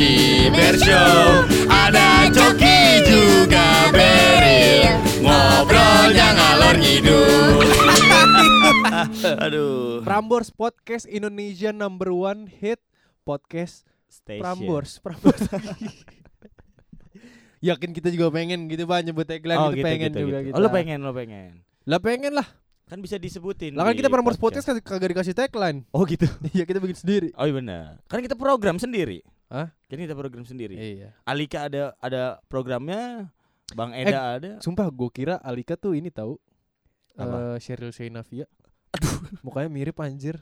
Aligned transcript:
Coki 0.00 0.48
Bershow 0.48 1.44
Ada 1.68 2.32
Coki 2.32 3.04
juga 3.04 3.92
Beril 3.92 4.96
Ngobrolnya 5.20 6.28
ngalor 6.40 6.76
ngidul 6.80 7.68
Aduh. 9.44 10.00
Prambors 10.00 10.48
Podcast 10.56 11.04
Indonesia 11.04 11.68
number 11.76 12.16
one 12.16 12.48
hit 12.48 12.80
podcast 13.28 13.84
Station. 14.08 14.40
Prambors. 14.40 15.04
Prambors. 15.04 15.36
Yakin 17.68 17.92
kita 17.92 18.08
juga 18.08 18.32
pengen 18.32 18.72
gitu 18.72 18.88
Pak 18.88 19.04
nyebut 19.04 19.28
tagline 19.28 19.60
Oh, 19.60 19.68
gitu, 19.68 19.84
gitu, 19.84 19.86
pengen 19.92 20.10
gitu, 20.16 20.20
juga 20.24 20.38
gitu. 20.40 20.48
kita. 20.48 20.56
Oh, 20.56 20.64
lo 20.64 20.68
pengen, 20.72 20.98
lo 21.04 21.12
pengen. 21.12 21.60
Lah 21.84 22.00
pengen 22.00 22.32
lah. 22.40 22.48
Kan 22.88 23.04
bisa 23.04 23.20
disebutin. 23.20 23.76
Lah 23.76 23.84
kan 23.84 23.92
di 23.92 24.00
kita 24.00 24.08
Prambors 24.08 24.40
Podcast 24.40 24.64
kagak 24.64 24.80
kagak 24.80 25.12
dikasih 25.12 25.36
tagline. 25.36 25.84
Oh 25.92 26.08
gitu. 26.08 26.24
Iya 26.56 26.64
kita 26.64 26.80
bikin 26.80 26.96
sendiri. 26.96 27.28
Oh 27.36 27.44
iya 27.44 27.52
benar. 27.52 28.00
Kan 28.08 28.24
kita 28.24 28.32
program 28.32 28.80
sendiri. 28.80 29.20
Hah? 29.50 29.68
Kan 29.84 29.98
kita 29.98 30.14
program 30.14 30.46
sendiri. 30.46 30.78
Iya. 30.78 31.10
Alika 31.24 31.66
ada 31.66 31.92
ada 31.98 32.38
programnya, 32.46 33.34
Bang 33.72 33.90
Eh, 33.90 34.06
Eda 34.06 34.38
ada. 34.38 34.50
Sumpah 34.58 34.86
gue 34.86 35.10
kira 35.10 35.36
Alika 35.38 35.74
tuh 35.74 35.92
ini 35.92 36.08
tahu 36.08 36.38
Apa? 37.14 37.54
eh 37.54 37.56
Sheryl 37.58 37.90
Sheinafia. 37.90 38.46
Mukanya 39.42 39.66
mirip 39.66 39.98
anjir. 39.98 40.38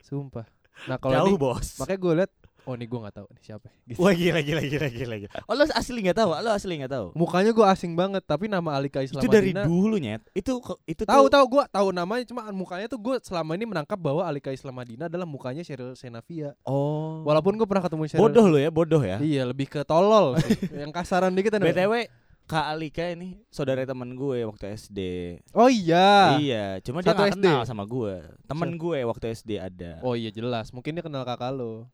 Sumpah. 0.00 0.48
Nah 0.88 0.96
kalau 0.96 1.14
Jauh, 1.14 1.28
ini 1.28 1.36
Bos. 1.36 1.76
makanya 1.76 2.00
gue 2.00 2.12
liat 2.18 2.32
oh 2.66 2.74
ini 2.78 2.86
gue 2.86 2.98
nggak 2.98 3.16
tahu 3.18 3.26
nih 3.32 3.42
siapa. 3.42 3.68
Gitu. 3.84 3.98
Wah 4.02 4.14
gila 4.14 4.40
gila 4.40 4.62
gila 4.62 4.88
gila. 4.88 5.16
gila. 5.26 5.32
Oh 5.50 5.54
lo 5.54 5.64
asli 5.66 5.98
nggak 6.02 6.18
tahu? 6.18 6.30
Lo 6.32 6.50
asli 6.54 6.72
nggak 6.78 6.92
tahu? 6.92 7.06
Mukanya 7.18 7.50
gue 7.50 7.66
asing 7.66 7.92
banget 7.92 8.22
tapi 8.22 8.46
nama 8.46 8.78
Alika 8.78 9.02
Islam 9.02 9.20
Itu 9.22 9.28
dari 9.28 9.50
Madinah- 9.50 9.66
dulu 9.66 9.96
nyet. 9.98 10.22
Itu 10.32 10.62
itu 10.86 11.02
Tahu 11.02 11.26
tahu 11.26 11.44
gue 11.58 11.64
tahu 11.68 11.88
namanya 11.90 12.24
cuma 12.26 12.46
mukanya 12.54 12.86
tuh 12.86 12.98
gue 13.00 13.16
selama 13.22 13.54
ini 13.58 13.66
menangkap 13.66 13.98
bahwa 13.98 14.22
Alika 14.22 14.54
Islam 14.54 14.78
Madinah 14.78 15.06
adalah 15.10 15.26
mukanya 15.26 15.62
Sheryl 15.66 15.98
Sheinafia. 15.98 16.54
Oh. 16.62 17.26
Walaupun 17.26 17.58
gue 17.58 17.66
pernah 17.66 17.82
ketemu 17.82 18.02
Sheryl. 18.06 18.22
bodoh 18.22 18.46
lo 18.46 18.58
ya, 18.58 18.70
bodoh 18.70 19.02
ya. 19.02 19.18
Iya 19.18 19.42
lebih 19.48 19.66
ke 19.66 19.82
tolol. 19.82 20.38
yang 20.80 20.90
kasaran 20.94 21.34
dikit 21.34 21.58
ada. 21.58 21.66
BTW 21.66 22.06
Kak 22.42 22.74
Alika 22.74 23.06
ini 23.06 23.38
saudara 23.48 23.86
teman 23.86 24.12
gue 24.12 24.42
waktu 24.44 24.74
SD. 24.74 24.98
Oh 25.54 25.70
iya. 25.70 26.36
Iya, 26.36 26.64
cuma 26.82 27.00
dia 27.00 27.14
Satu 27.14 27.22
gak 27.22 27.32
SD? 27.38 27.44
kenal 27.48 27.60
sama 27.64 27.84
gue. 27.86 28.18
Temen 28.50 28.76
gue 28.76 28.98
waktu 29.06 29.24
SD 29.32 29.50
ada. 29.62 30.02
Oh 30.02 30.18
iya 30.18 30.28
jelas. 30.28 30.74
Mungkin 30.74 30.98
dia 30.98 31.04
kenal 31.06 31.22
kakak 31.22 31.54
lo. 31.54 31.86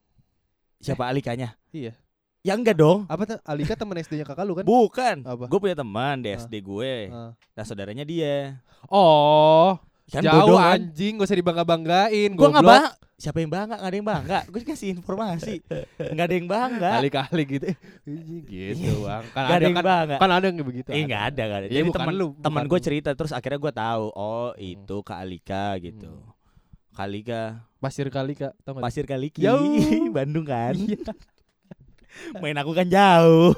Siapa 0.79 1.05
Alikanya? 1.05 1.59
Iya. 1.69 1.93
Ya 2.41 2.55
enggak 2.55 2.79
dong. 2.79 3.03
Apa 3.05 3.27
tuh? 3.27 3.39
Alika 3.43 3.75
teman 3.75 3.99
SD-nya 3.99 4.23
kakak 4.23 4.47
lu 4.47 4.55
kan? 4.55 4.65
Bukan. 4.65 5.17
Gue 5.51 5.59
punya 5.59 5.75
teman 5.75 6.23
di 6.23 6.31
Ah. 6.31 6.39
SD 6.39 6.63
gue. 6.63 7.11
Ah. 7.11 7.35
Nah 7.35 7.65
saudaranya 7.67 8.07
dia. 8.07 8.63
Oh, 8.89 9.75
Kan 10.09 10.23
jauh 10.23 10.47
bodoh 10.47 10.57
kan? 10.57 10.79
anjing, 10.81 11.19
gak 11.19 11.29
usah 11.29 11.37
dibangga-banggain. 11.37 12.31
Gue 12.33 12.49
nggak 12.49 12.65
bangga. 12.65 12.91
Siapa 13.19 13.43
yang 13.43 13.51
bangga? 13.51 13.75
Gak 13.77 13.91
ada 13.91 13.97
yang 13.99 14.09
bangga. 14.09 14.39
Gue 14.47 14.61
kasih 14.63 14.89
informasi. 14.95 15.55
Gak 15.99 16.25
ada 16.25 16.35
yang 16.39 16.47
bangga. 16.47 16.91
Kali-kali 17.03 17.43
gitu. 17.45 17.65
Eh, 17.67 17.77
gitu, 18.47 19.03
Bang. 19.03 19.27
Kan 19.29 19.43
Gak 19.45 19.57
ada 19.59 19.65
yang 19.67 19.77
kan, 19.77 19.85
bangga. 19.85 20.17
kan 20.17 20.31
ada 20.31 20.45
yang 20.47 20.57
begitu. 20.63 20.89
Eh 20.89 21.03
nggak 21.05 21.23
ada, 21.29 21.43
nggak 21.43 21.59
ada. 21.59 21.67
Iya, 21.67 21.75
Jadi 21.77 21.89
teman 21.91 22.15
lu, 22.15 22.27
teman 22.39 22.65
gue 22.65 22.81
cerita 22.81 23.11
terus 23.13 23.35
akhirnya 23.35 23.59
gue 23.59 23.73
tahu. 23.75 24.05
Oh 24.15 24.55
itu 24.55 24.97
Kak 25.03 25.19
Alika 25.19 25.75
gitu. 25.77 26.07
Hmm. 26.09 26.33
Kak 26.95 27.05
Alika 27.05 27.43
Pasir 27.79 28.11
kali 28.11 28.35
kak, 28.35 28.59
tau 28.67 28.75
gak? 28.75 28.83
Pasir 28.83 29.07
Kaliki 29.07 29.47
Jauh. 29.47 29.63
Bandung 30.17 30.43
kan. 30.43 30.75
Iya. 30.75 30.99
main 32.43 32.57
aku 32.59 32.75
kan 32.75 32.87
jauh. 32.91 33.55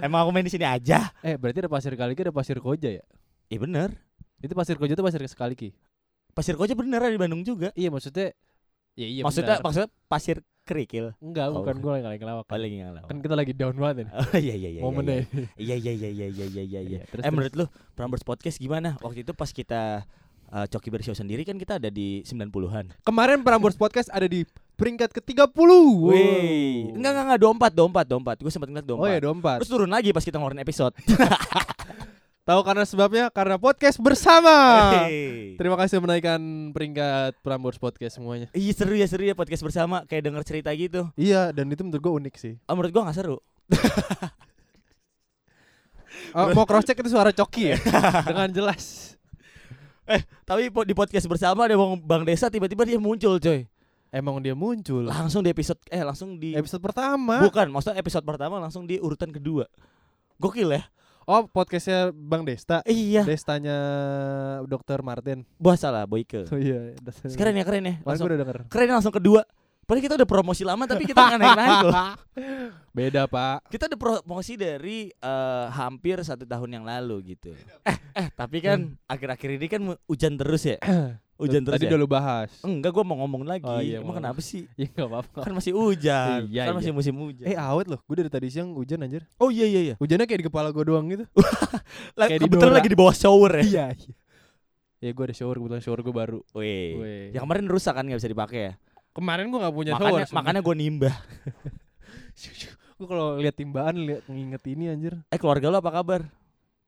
Emang 0.00 0.24
aku 0.24 0.30
main 0.32 0.46
di 0.46 0.52
sini 0.52 0.64
aja. 0.64 1.12
Eh 1.20 1.36
berarti 1.36 1.60
ada 1.60 1.68
pasir 1.68 1.92
kali 1.92 2.16
ada 2.16 2.32
pasir 2.32 2.56
koja 2.58 2.88
ya? 2.88 3.04
Iya 3.52 3.58
bener. 3.60 3.88
Itu 4.40 4.56
pasir 4.56 4.80
koja 4.80 4.96
itu 4.96 5.04
pasir 5.04 5.20
sekali 5.28 5.52
ki. 5.52 5.70
Pasir 6.32 6.56
Koja 6.56 6.72
bener 6.72 7.04
ada 7.04 7.12
di 7.12 7.20
Bandung 7.20 7.44
juga. 7.44 7.68
Iya 7.76 7.92
maksudnya. 7.92 8.32
Ya 8.96 9.04
iya. 9.08 9.20
maksudnya 9.24 9.60
benar. 9.60 9.64
maksudnya 9.68 9.88
pasir 10.08 10.36
kerikil. 10.64 11.12
enggak 11.20 11.52
Oh. 11.52 11.60
bukan 11.60 11.76
gue 11.80 11.90
lagi 11.92 12.18
ngelawak. 12.24 12.48
Oh 12.48 12.56
lagi 12.56 12.76
ngalau. 12.80 13.04
Kan 13.04 13.18
kita 13.20 13.34
lagi 13.36 13.52
down 13.52 13.76
banget. 13.76 14.08
Oh 14.16 14.36
iya 14.40 14.54
iya 14.56 14.70
iya. 14.78 14.80
Momennya. 14.80 15.28
Iya 15.60 15.76
iya 15.76 15.92
iya 15.92 16.08
iya 16.08 16.26
iya 16.32 16.46
iya 16.48 16.62
iya. 16.64 16.64
iya. 16.64 16.80
Iya, 16.80 16.98
terus, 17.04 17.20
Eh 17.20 17.28
terus. 17.28 17.34
menurut 17.36 17.52
lu 17.52 17.66
Prambors 17.92 18.24
Podcast 18.24 18.56
gimana? 18.56 18.96
Waktu 19.04 19.28
itu 19.28 19.36
pas 19.36 19.52
kita 19.52 20.08
uh, 20.52 20.66
Coki 20.68 20.92
Bershow 20.92 21.16
sendiri 21.16 21.42
kan 21.42 21.56
kita 21.56 21.80
ada 21.80 21.88
di 21.88 22.20
90-an. 22.28 22.92
Kemarin 23.02 23.40
Prambors 23.40 23.74
Podcast 23.74 24.12
ada 24.12 24.28
di 24.28 24.44
peringkat 24.76 25.10
ke-30. 25.16 25.56
Wih. 26.12 26.92
Enggak 26.94 27.10
enggak 27.16 27.24
enggak 27.26 27.40
24 27.72 28.36
24 28.36 28.38
24. 28.38 28.44
Gue 28.44 28.52
sempat 28.52 28.68
ngeliat 28.68 28.86
24. 28.86 29.00
Oh 29.00 29.08
ya 29.08 29.18
24. 29.24 29.60
Terus 29.64 29.70
turun 29.72 29.90
lagi 29.90 30.08
pas 30.12 30.24
kita 30.24 30.36
ngeluarin 30.36 30.60
episode. 30.60 30.94
Tahu 32.42 32.60
karena 32.66 32.82
sebabnya 32.82 33.24
karena 33.30 33.54
podcast 33.54 34.02
bersama. 34.02 34.50
Hey. 35.06 35.54
Terima 35.54 35.78
kasih 35.78 36.02
menaikkan 36.02 36.42
peringkat 36.74 37.38
Prambors 37.38 37.78
Podcast 37.78 38.18
semuanya. 38.18 38.50
Iya 38.50 38.72
seru 38.74 38.98
ya 38.98 39.06
seru 39.06 39.22
ya 39.22 39.38
podcast 39.38 39.62
bersama 39.62 40.02
kayak 40.10 40.26
denger 40.26 40.42
cerita 40.42 40.74
gitu. 40.74 41.06
Iya, 41.14 41.54
dan 41.54 41.70
itu 41.70 41.86
menurut 41.86 42.02
gue 42.02 42.12
unik 42.18 42.34
sih. 42.34 42.58
Oh, 42.66 42.74
menurut 42.74 42.90
gua 42.90 43.06
nggak 43.06 43.14
seru. 43.22 43.38
Oh, 46.34 46.50
mau 46.58 46.66
cross 46.66 46.82
check 46.82 46.98
itu 46.98 47.14
suara 47.14 47.30
Coki 47.30 47.62
ya? 47.70 47.78
Dengan 48.26 48.50
jelas. 48.50 49.14
Tapi 50.42 50.68
po- 50.68 50.82
di 50.82 50.92
podcast 50.92 51.24
bersama 51.24 51.64
ada 51.64 51.74
bang, 51.74 51.94
bang 51.96 52.22
Desa 52.24 52.46
tiba-tiba 52.46 52.82
dia 52.82 52.98
muncul 52.98 53.36
coy. 53.36 53.64
Emang 54.08 54.36
dia 54.38 54.52
muncul. 54.52 55.08
Langsung 55.08 55.40
di 55.40 55.48
episode 55.48 55.80
eh 55.88 56.02
langsung 56.02 56.36
di 56.36 56.52
Episode 56.52 56.82
pertama. 56.82 57.40
bukan 57.40 57.68
maksudnya 57.68 57.96
episode 57.96 58.22
pertama 58.22 58.58
langsung 58.58 58.84
di 58.84 58.98
urutan 58.98 59.30
kedua. 59.30 59.64
Gokil 60.36 60.68
ya? 60.70 60.84
Oh, 61.22 61.46
podcastnya 61.46 62.10
Bang 62.10 62.42
Desta. 62.42 62.82
Iya. 62.82 63.22
Destanya 63.22 63.78
Dokter 64.66 64.98
Martin. 65.00 65.46
Wah 65.56 65.78
salah 65.78 66.02
Boyke. 66.04 66.44
Oh 66.52 66.58
iya, 66.58 66.98
Keren 67.32 67.54
ya 67.54 67.62
keren 67.62 67.86
ya. 67.86 67.94
Langsung, 68.02 68.26
gue 68.26 68.34
udah 68.34 68.40
denger. 68.42 68.58
keren 68.66 68.86
ya, 68.90 68.94
langsung 68.98 69.14
kedua. 69.14 69.46
Padahal 69.82 70.04
kita 70.06 70.14
udah 70.14 70.28
promosi 70.30 70.62
lama 70.62 70.86
tapi 70.86 71.02
kita 71.04 71.18
nggak 71.18 71.40
naik-naik 71.42 71.78
loh. 71.90 71.94
Beda, 72.96 73.26
Pak. 73.26 73.66
Kita 73.66 73.90
udah 73.90 73.98
promosi 73.98 74.54
dari 74.54 75.10
eh, 75.10 75.66
hampir 75.74 76.22
satu 76.22 76.46
tahun 76.46 76.80
yang 76.80 76.84
lalu 76.86 77.34
gitu. 77.34 77.52
Eh, 77.82 77.96
eh 78.14 78.26
tapi 78.30 78.62
kan 78.62 78.94
akhir-akhir 79.10 79.50
ini 79.58 79.66
kan 79.66 79.82
hujan 80.06 80.38
terus 80.38 80.62
ya. 80.64 80.78
Hujan 81.42 81.66
terus 81.66 81.74
Tadi 81.74 81.90
ya. 81.90 81.90
udah 81.90 81.98
lu 81.98 82.06
bahas. 82.06 82.50
Enggak, 82.62 82.94
gua 82.94 83.02
mau 83.02 83.18
ngomong 83.26 83.42
lagi. 83.42 83.66
Oh, 83.66 83.82
iya, 83.82 83.98
Emang 83.98 84.14
mau. 84.14 84.18
kenapa 84.22 84.38
sih? 84.38 84.70
Ya 84.78 84.86
enggak 84.94 85.10
apa-apa. 85.10 85.40
Kan 85.42 85.52
masih 85.58 85.74
hujan. 85.74 86.46
Iya, 86.46 86.62
kan 86.70 86.72
iya. 86.72 86.78
masih 86.78 86.92
musim 86.94 87.14
hujan. 87.18 87.44
Eh, 87.50 87.58
awet 87.58 87.90
loh. 87.90 87.98
Gue 88.06 88.22
dari 88.22 88.30
tadi 88.30 88.46
siang 88.46 88.70
hujan 88.78 89.02
anjir. 89.02 89.26
oh 89.42 89.50
iya 89.50 89.66
iya 89.66 89.80
iya. 89.90 89.94
Hujannya 89.98 90.30
kayak 90.30 90.38
di 90.38 90.46
kepala 90.46 90.70
gue 90.70 90.84
doang 90.86 91.10
gitu. 91.10 91.26
Lah, 92.20 92.30
Kayak 92.30 92.46
di 92.46 92.46
kebetulan 92.46 92.70
Dora. 92.70 92.78
lagi 92.78 92.88
di 92.94 92.98
bawah 92.98 93.14
shower 93.16 93.52
ya. 93.58 93.64
iya, 93.66 93.86
iya. 93.90 94.14
Ya 95.02 95.10
gue 95.10 95.24
ada 95.26 95.34
shower, 95.34 95.58
kebetulan 95.58 95.82
shower 95.82 96.00
gue 96.06 96.14
baru. 96.14 96.40
Wih. 96.54 96.90
Weh. 97.02 97.24
Yang 97.34 97.42
kemarin 97.42 97.66
rusak 97.66 97.94
kan 97.98 98.04
nggak 98.06 98.20
bisa 98.22 98.30
dipakai 98.30 98.60
ya. 98.70 98.72
Kemarin 99.12 99.52
gue 99.52 99.60
gak 99.60 99.74
punya 99.76 99.92
makanya 99.92 100.24
shower. 100.24 100.36
makanya 100.40 100.60
gue 100.64 100.74
nimbah. 100.74 101.16
gue 102.98 103.06
kalau 103.08 103.36
lihat 103.36 103.56
timbaan 103.56 103.94
lihat 103.98 104.24
nginget 104.24 104.62
ini 104.72 104.84
anjir. 104.88 105.14
Eh 105.28 105.36
keluarga 105.36 105.68
lo 105.68 105.78
apa 105.78 105.92
kabar? 105.92 106.22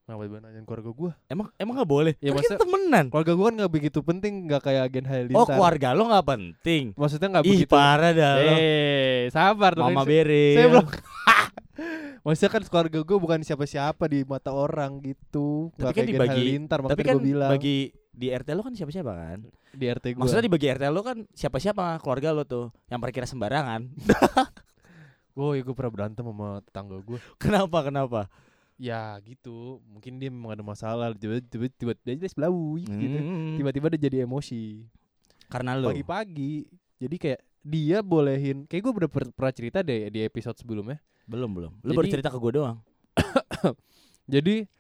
Kenapa 0.04 0.28
tiba 0.28 0.36
nanyain 0.36 0.64
keluarga 0.68 0.90
gue? 0.92 1.10
Emang 1.32 1.48
emang 1.56 1.74
nggak 1.80 1.88
boleh? 1.88 2.12
Ya, 2.20 2.36
kan 2.36 2.44
kita 2.44 2.60
temenan. 2.60 3.08
Keluarga 3.08 3.32
gue 3.32 3.44
kan 3.44 3.54
gak 3.56 3.72
begitu 3.72 3.98
penting, 4.04 4.32
gak 4.44 4.62
kayak 4.62 4.82
agen 4.88 5.04
Halilintar. 5.08 5.40
Oh 5.40 5.46
keluarga 5.48 5.88
lo 5.96 6.02
nggak 6.12 6.26
penting. 6.28 6.84
Maksudnya 6.92 7.28
gak 7.40 7.44
Ih 7.44 7.50
begitu. 7.56 7.72
parah 7.72 8.12
dah 8.12 8.32
lo. 8.36 8.52
Eh, 8.52 9.20
sabar 9.32 9.72
dong. 9.72 9.88
Mama 9.88 10.04
Beril. 10.04 10.56
Saya 10.60 10.66
belum. 10.68 10.86
Maksudnya 12.24 12.50
kan 12.52 12.62
keluarga 12.68 12.98
gue 13.00 13.18
bukan 13.18 13.40
siapa-siapa 13.40 14.04
di 14.08 14.24
mata 14.24 14.52
orang 14.52 15.00
gitu. 15.00 15.72
Tapi 15.76 15.82
Gak 15.82 15.92
kan 15.92 16.04
kayak 16.04 16.08
dibagi- 16.08 16.32
Halilintar, 16.36 16.78
Tapi 16.84 17.02
kan 17.04 17.14
gue 17.16 17.24
bilang 17.24 17.50
bagi 17.52 17.78
di 18.14 18.30
RT 18.30 18.54
lo 18.54 18.62
kan 18.62 18.72
siapa-siapa 18.72 19.12
kan? 19.12 19.38
di 19.74 19.90
RT 19.90 20.14
gue. 20.14 20.20
Maksudnya 20.22 20.46
dibagi 20.46 20.70
RT 20.70 20.84
lo 20.88 21.02
kan 21.02 21.26
siapa-siapa 21.34 21.98
keluarga 21.98 22.30
lo 22.30 22.46
tuh 22.46 22.70
yang 22.86 23.02
parkirnya 23.02 23.26
sembarangan. 23.26 23.90
Ya 25.34 25.62
gue 25.66 25.74
pernah 25.74 25.90
berantem 25.90 26.22
sama 26.22 26.62
tetangga 26.62 26.94
gue. 27.02 27.18
kenapa 27.42 27.82
kenapa? 27.82 28.20
Ya 28.78 29.18
gitu, 29.26 29.82
mungkin 29.82 30.22
dia 30.22 30.30
memang 30.30 30.54
ada 30.54 30.62
masalah. 30.62 31.10
Tiba-tiba 31.10 31.94
dia 31.98 32.30
sebelah 32.30 32.54
gitu. 32.86 33.18
Hmm, 33.18 33.58
Tiba-tiba 33.58 33.90
dia 33.90 34.06
jadi 34.06 34.22
emosi. 34.22 34.86
Karena 35.50 35.74
lo. 35.74 35.90
Pagi-pagi. 35.90 36.70
Jadi 37.02 37.16
kayak 37.18 37.40
dia 37.66 37.98
bolehin, 37.98 38.62
kayak 38.70 38.82
gue 38.82 38.92
udah 38.94 39.10
per- 39.10 39.34
pernah 39.34 39.50
cerita 39.50 39.82
deh 39.82 40.06
di 40.06 40.22
episode 40.22 40.54
sebelumnya. 40.54 41.02
Belum 41.26 41.50
belum. 41.50 41.72
Lo 41.82 41.90
baru 41.98 42.06
Jadi- 42.06 42.14
cerita 42.14 42.30
ke 42.30 42.38
gue 42.38 42.52
doang. 42.54 42.78
Jadi 44.34 44.70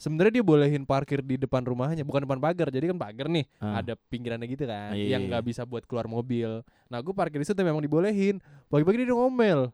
sebenarnya 0.00 0.40
dia 0.40 0.44
bolehin 0.44 0.82
parkir 0.82 1.20
di 1.20 1.36
depan 1.36 1.60
rumahnya, 1.60 2.00
bukan 2.00 2.24
depan 2.24 2.40
pagar. 2.40 2.72
Jadi 2.72 2.88
kan 2.88 2.98
pagar 2.98 3.28
nih, 3.28 3.44
Ah. 3.60 3.78
ada 3.78 3.92
pinggirannya 4.08 4.48
gitu 4.48 4.64
kan, 4.64 4.96
Iya, 4.96 5.14
yang 5.14 5.22
iya, 5.22 5.28
nggak 5.28 5.44
bisa 5.44 5.62
buat 5.62 5.84
keluar 5.84 6.08
mobil. 6.08 6.64
Nah 6.88 6.98
gue 6.98 7.12
parkir 7.12 7.36
di 7.36 7.44
situ 7.44 7.60
memang 7.60 7.78
dibolehin. 7.78 8.40
Pagi-pagi 8.66 9.04
dia 9.04 9.12
ngomel. 9.12 9.68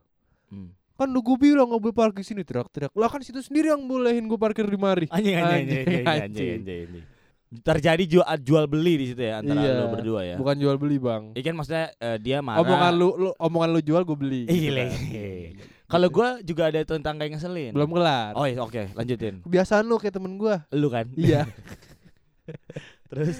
Hmm. 0.51 0.75
Kan 0.93 1.07
lu 1.07 1.21
gue 1.21 1.37
bilang 1.39 1.69
nggak 1.69 1.79
boleh 1.79 1.95
parkir 1.95 2.21
sini 2.21 2.41
teriak-teriak. 2.41 2.91
Lah 2.91 3.07
kan 3.07 3.21
situ 3.21 3.39
sendiri 3.39 3.69
yang 3.69 3.79
bolehin 3.81 4.25
gue 4.25 4.35
parkir 4.35 4.65
di 4.65 4.75
mari. 4.75 5.07
Anjing 5.07 5.33
anjing 5.33 5.47
anjing 5.47 5.77
Anjing, 5.79 6.03
anjing 6.03 6.49
anjing 6.59 6.81
anjing. 6.83 7.05
Terjadi 7.47 8.03
jual 8.03 8.27
jual 8.43 8.65
beli 8.67 8.93
di 8.97 9.05
situ 9.07 9.23
ya 9.23 9.39
antara 9.39 9.55
Iya, 9.55 9.71
lo 9.77 9.85
berdua 9.87 10.19
ya. 10.21 10.35
Bukan 10.35 10.55
jual 10.59 10.75
beli 10.75 10.99
bang. 10.99 11.31
Iya 11.31 11.43
kan 11.45 11.55
maksudnya 11.55 11.85
eh, 11.95 12.17
dia 12.19 12.43
marah. 12.43 12.59
Omongan 12.59 12.93
lu, 12.93 13.07
lu 13.15 13.29
omongan 13.39 13.69
lu 13.71 13.79
jual 13.79 14.01
gue 14.03 14.17
beli. 14.19 14.41
gitu 14.45 14.67
Iya. 14.67 14.83
kan. 14.83 14.91
Kalau 15.87 16.07
gua 16.11 16.43
juga 16.43 16.67
ada 16.67 16.83
tetangga 16.83 17.23
yang 17.23 17.39
ngeselin. 17.39 17.71
Belum 17.71 17.89
kelar. 17.95 18.35
Oh 18.35 18.43
iya, 18.43 18.59
oke, 18.59 18.91
lanjutin. 18.91 19.39
Kebiasaan 19.47 19.87
lu 19.87 19.95
kayak 19.95 20.19
temen 20.19 20.35
gue. 20.35 20.55
Lu 20.75 20.91
kan? 20.91 21.07
Iya. 21.15 21.47
Terus 23.11 23.39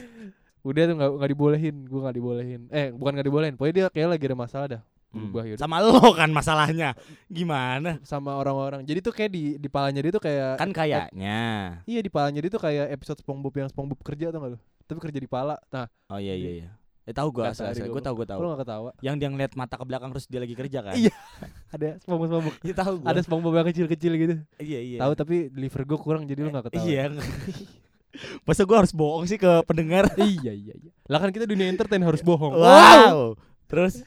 Udah 0.67 0.83
tuh 0.83 0.95
nggak 0.99 1.11
nggak 1.15 1.31
dibolehin, 1.31 1.75
gue 1.87 1.99
nggak 2.03 2.15
dibolehin. 2.19 2.61
Eh 2.75 2.91
bukan 2.91 3.11
nggak 3.15 3.27
dibolehin. 3.31 3.53
Pokoknya 3.55 3.75
dia 3.75 3.85
kayak 3.87 4.09
lagi 4.15 4.25
ada 4.27 4.37
masalah 4.37 4.67
dah. 4.67 4.81
berubah 5.07 5.47
udah. 5.47 5.63
Sama 5.63 5.79
lo 5.79 6.11
kan 6.11 6.27
masalahnya. 6.35 6.91
Gimana? 7.31 8.03
sama 8.03 8.35
orang-orang. 8.35 8.83
Jadi 8.83 8.99
tuh 8.99 9.15
kayak 9.15 9.31
di 9.31 9.43
di 9.55 9.71
palanya 9.71 10.03
dia 10.03 10.11
tuh 10.11 10.19
kayak 10.19 10.59
Kan 10.59 10.75
kayaknya. 10.75 11.39
iya 11.87 11.99
di 12.03 12.11
palanya 12.11 12.43
dia 12.43 12.51
tuh 12.51 12.59
kayak 12.59 12.91
episode 12.91 13.23
SpongeBob 13.23 13.55
yang 13.55 13.69
SpongeBob 13.71 14.03
kerja 14.03 14.27
tuh 14.35 14.39
gak 14.43 14.51
lu? 14.53 14.59
Tapi 14.83 14.99
kerja 14.99 15.19
di 15.23 15.29
pala. 15.31 15.55
Nah, 15.71 15.87
Oh 16.11 16.19
iya 16.19 16.35
iya 16.35 16.51
iya. 16.63 16.69
Eh 17.07 17.15
tahu 17.15 17.31
gua, 17.31 17.55
Kata 17.55 17.71
asal 17.71 17.87
gue 17.87 17.95
gua. 17.95 18.03
tahu 18.03 18.15
gue 18.19 18.27
tahu. 18.27 18.39
lu 18.43 18.47
gak 18.51 18.67
ketawa? 18.67 18.89
Yang 18.99 19.15
dia 19.15 19.27
ngeliat 19.31 19.51
mata 19.55 19.79
ke 19.79 19.85
belakang 19.87 20.11
terus 20.11 20.27
dia 20.27 20.43
lagi 20.43 20.55
kerja 20.59 20.79
kan? 20.83 20.91
Iya. 20.99 21.15
Ada 21.79 21.87
SpongeBob. 22.03 22.43
Iya 22.67 22.75
tahu 22.75 22.93
gua. 22.99 23.07
Ada 23.15 23.19
SpongeBob 23.23 23.53
yang 23.55 23.67
kecil-kecil 23.71 24.11
gitu. 24.19 24.35
Iya 24.59 24.79
iya. 24.83 24.97
Tahu 24.99 25.11
tapi 25.15 25.35
liver 25.55 25.87
gue 25.87 25.97
kurang 26.03 26.27
jadi 26.27 26.43
lu 26.43 26.51
gak 26.51 26.67
ketawa. 26.67 26.83
Iya. 26.83 27.15
Masa 28.47 28.67
gue 28.67 28.75
harus 28.75 28.91
bohong 28.91 29.23
sih 29.23 29.39
ke 29.39 29.51
pendengar? 29.63 30.11
iya 30.19 30.51
iya 30.51 30.75
iya. 30.75 30.91
Lah 31.07 31.23
kan 31.23 31.31
kita 31.31 31.47
dunia 31.47 31.71
entertain 31.71 32.03
harus 32.03 32.19
bohong. 32.19 32.59
Wow. 32.59 33.39
Terus 33.71 34.03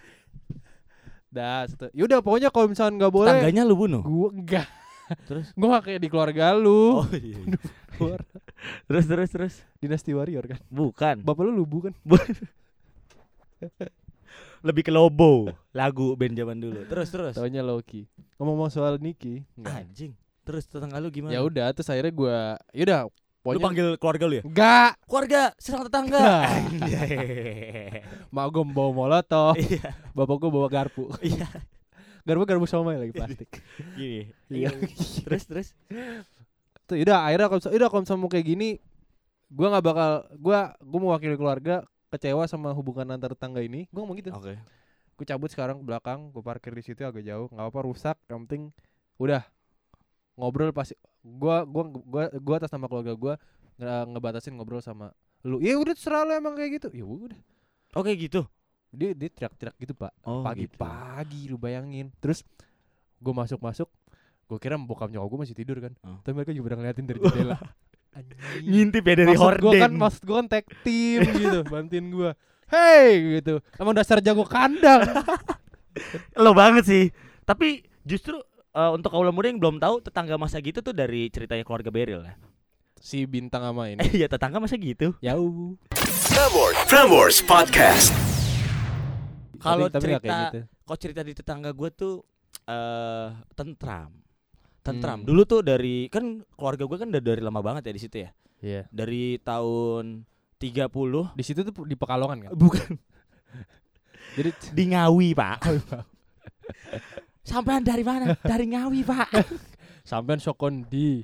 Dah. 1.32 1.64
Yaudah 1.96 2.20
pokoknya 2.20 2.52
kalau 2.52 2.68
misalkan 2.68 2.98
nggak 2.98 3.14
boleh, 3.14 3.30
tangganya 3.30 3.62
lu 3.62 3.78
bunuh. 3.78 4.02
gua 4.02 4.28
enggak. 4.34 4.66
Terus? 5.30 5.54
Gua 5.54 5.78
kayak 5.78 6.02
di 6.02 6.08
keluarga 6.10 6.52
lu. 6.58 7.06
Oh 7.06 7.08
iya. 7.14 7.38
Terus 8.90 9.04
terus 9.06 9.30
terus. 9.30 9.54
Dinasti 9.78 10.10
Warrior 10.10 10.44
kan. 10.50 10.58
Bukan. 10.68 11.22
Bapak 11.22 11.42
lu 11.46 11.54
lubu 11.54 11.86
kan? 11.86 11.94
Lebih 14.66 14.82
ke 14.86 14.92
Lobo 14.92 15.48
lagu 15.72 16.14
band 16.14 16.36
zaman 16.36 16.56
dulu. 16.60 16.84
Terus 16.86 17.08
terus. 17.10 17.34
Taunya 17.34 17.64
Loki. 17.64 18.06
Ngomong-ngomong 18.36 18.70
soal 18.70 19.00
Niki, 19.00 19.42
enggak. 19.56 19.84
Anjing. 19.84 20.12
Terus 20.44 20.66
tetangga 20.66 20.98
lu 20.98 21.08
gimana? 21.08 21.32
Ya 21.32 21.40
udah, 21.40 21.70
terus 21.72 21.88
akhirnya 21.88 22.10
gua 22.10 22.58
yaudah 22.72 23.06
Lu 23.06 23.56
pokoknya 23.56 23.64
panggil 23.64 23.86
keluarga 23.96 24.24
lu 24.28 24.34
ya? 24.36 24.42
enggak. 24.44 24.90
Keluarga 25.08 25.40
serang 25.56 25.84
tetangga. 25.88 26.20
Mak 28.34 28.46
gua 28.52 28.64
bawa 28.68 28.90
molotov, 28.92 29.56
Iya. 29.56 29.96
bapak 30.12 30.36
gua 30.38 30.50
bawa 30.52 30.68
garpu. 30.68 31.08
Iya. 31.24 31.48
Garpu 32.20 32.44
garpu 32.44 32.66
somai 32.68 33.00
lagi 33.00 33.16
plastik. 33.16 33.48
Gini. 33.96 34.28
Iya. 34.52 34.76
Terus 35.24 35.42
terus. 35.48 35.68
Tuh 36.84 37.00
yaudah 37.00 37.24
akhirnya 37.24 37.48
kalau 37.48 37.60
udah 37.64 37.88
kalau 37.88 38.02
misalnya 38.04 38.20
mau 38.20 38.30
kayak 38.30 38.46
gini 38.46 38.68
gua 39.48 39.72
nggak 39.72 39.84
bakal 39.84 40.10
gua 40.36 40.58
gua 40.78 41.00
mewakili 41.00 41.34
keluarga 41.40 41.82
kecewa 42.10 42.44
sama 42.44 42.70
hubungan 42.70 43.06
antar 43.10 43.30
tetangga 43.30 43.58
ini. 43.58 43.86
Gua 43.88 44.02
ngomong 44.02 44.18
gitu. 44.18 44.30
Oke. 44.32 44.58
gue 45.14 45.28
cabut 45.28 45.46
sekarang 45.46 45.76
ke 45.76 45.84
belakang 45.84 46.32
gue 46.32 46.40
parkir 46.40 46.72
di 46.72 46.80
situ 46.80 47.04
agak 47.04 47.20
jauh 47.20 47.44
nggak 47.46 47.66
apa 47.66 47.80
rusak 47.84 48.16
yang 48.26 48.48
penting 48.48 48.72
udah 49.20 49.44
ngobrol 50.32 50.72
pasti 50.72 50.96
gua 51.20 51.60
gua 51.62 51.84
gua 51.92 52.22
gua 52.32 52.56
atas 52.56 52.72
nama 52.72 52.88
keluarga 52.88 53.12
gua 53.12 53.34
nge 53.76 53.94
ngebatasin 54.08 54.56
ngobrol 54.56 54.80
sama 54.80 55.12
lu 55.44 55.60
ya 55.60 55.76
udah 55.76 55.92
terserah 55.92 56.24
lu 56.24 56.32
emang 56.32 56.56
kayak 56.56 56.80
gitu 56.80 56.88
ya 56.90 57.04
udah 57.04 57.36
Oke 57.92 58.16
gitu. 58.16 58.48
dia 58.88 59.12
dia 59.12 59.28
teriak-teriak 59.28 59.76
gitu 59.76 59.92
pak 59.92 60.08
Oh, 60.24 60.40
pagi-pagi 60.40 61.46
lu 61.46 61.60
bayangin 61.60 62.08
terus 62.16 62.40
gue 63.20 63.34
masuk 63.36 63.60
masuk 63.60 63.92
gue 64.48 64.56
kira 64.56 64.80
bokap 64.80 65.12
nyokap 65.12 65.28
gue 65.28 65.40
masih 65.44 65.54
tidur 65.54 65.78
kan 65.78 65.92
Oh. 66.00 66.16
tapi 66.24 66.32
mereka 66.32 66.56
juga 66.56 66.72
udah 66.72 66.78
ngeliatin 66.80 67.04
dari 67.04 67.20
jendela 67.20 67.60
Anjing. 68.10 68.66
Ngintip 68.66 69.04
ya 69.06 69.14
dari 69.22 69.28
maksud 69.32 69.62
gue 69.62 69.70
horden. 69.70 69.80
kan 69.80 69.92
maksud 69.94 70.22
gue 70.26 70.36
kan 70.36 70.46
tag 70.50 70.66
team 70.82 71.20
gitu 71.30 71.58
bantuin 71.72 72.06
gue 72.10 72.30
hey 72.66 73.38
gitu 73.38 73.62
emang 73.78 73.94
dasar 73.94 74.18
jago 74.18 74.42
kandang 74.42 75.06
Lo 76.38 76.54
banget 76.54 76.86
sih. 76.86 77.04
Tapi 77.42 77.82
justru 78.06 78.38
eh, 78.72 78.90
untuk 78.90 79.10
kaula 79.10 79.34
muda 79.34 79.50
yang 79.50 79.58
belum 79.58 79.82
tahu 79.82 79.98
tetangga 80.00 80.38
masa 80.38 80.62
gitu 80.62 80.78
tuh 80.80 80.94
dari 80.94 81.26
ceritanya 81.28 81.66
keluarga 81.66 81.90
Beril 81.90 82.22
ya. 82.22 82.34
si 83.00 83.24
bintang 83.24 83.64
sama 83.64 83.88
ini 83.88 84.04
iya 84.20 84.28
tetangga 84.28 84.60
masa 84.60 84.76
gitu. 84.76 85.16
jauh 85.24 85.72
Prambors, 86.30 86.78
Prambors 86.86 87.36
Podcast. 87.40 88.12
Kalau 89.58 89.88
cerita 89.88 90.20
kayak 90.20 90.40
gitu. 90.52 90.60
kok 90.68 90.98
cerita 91.00 91.20
di 91.20 91.32
tetangga 91.32 91.72
gue 91.72 91.90
tuh 91.90 92.22
eh 92.64 93.28
tentram. 93.52 94.12
Tentram. 94.80 95.22
Hmm. 95.22 95.26
Dulu 95.28 95.42
tuh 95.44 95.60
dari 95.60 96.08
kan 96.08 96.44
keluarga 96.56 96.84
gue 96.88 96.98
kan 96.98 97.08
udah 97.12 97.22
dari 97.22 97.40
lama 97.44 97.60
banget 97.60 97.88
ya 97.88 97.92
di 97.92 98.02
situ 98.02 98.16
ya. 98.24 98.30
Iya. 98.60 98.82
Dari 98.92 99.40
tahun 99.40 100.24
30 100.60 101.36
Di 101.36 101.44
situ 101.44 101.60
tuh 101.64 101.72
di 101.88 101.96
Pekalongan 101.96 102.48
kan. 102.48 102.52
bukan 102.52 102.96
Jadi 104.36 104.50
di 104.76 104.84
Ngawi, 104.94 105.28
Pak. 105.34 105.58
Sampean 107.48 107.82
dari 107.82 108.04
mana? 108.06 108.36
Dari 108.38 108.66
Ngawi, 108.70 109.00
Pak. 109.02 109.28
sampean 110.10 110.40
sokon 110.40 110.86
di. 110.86 111.22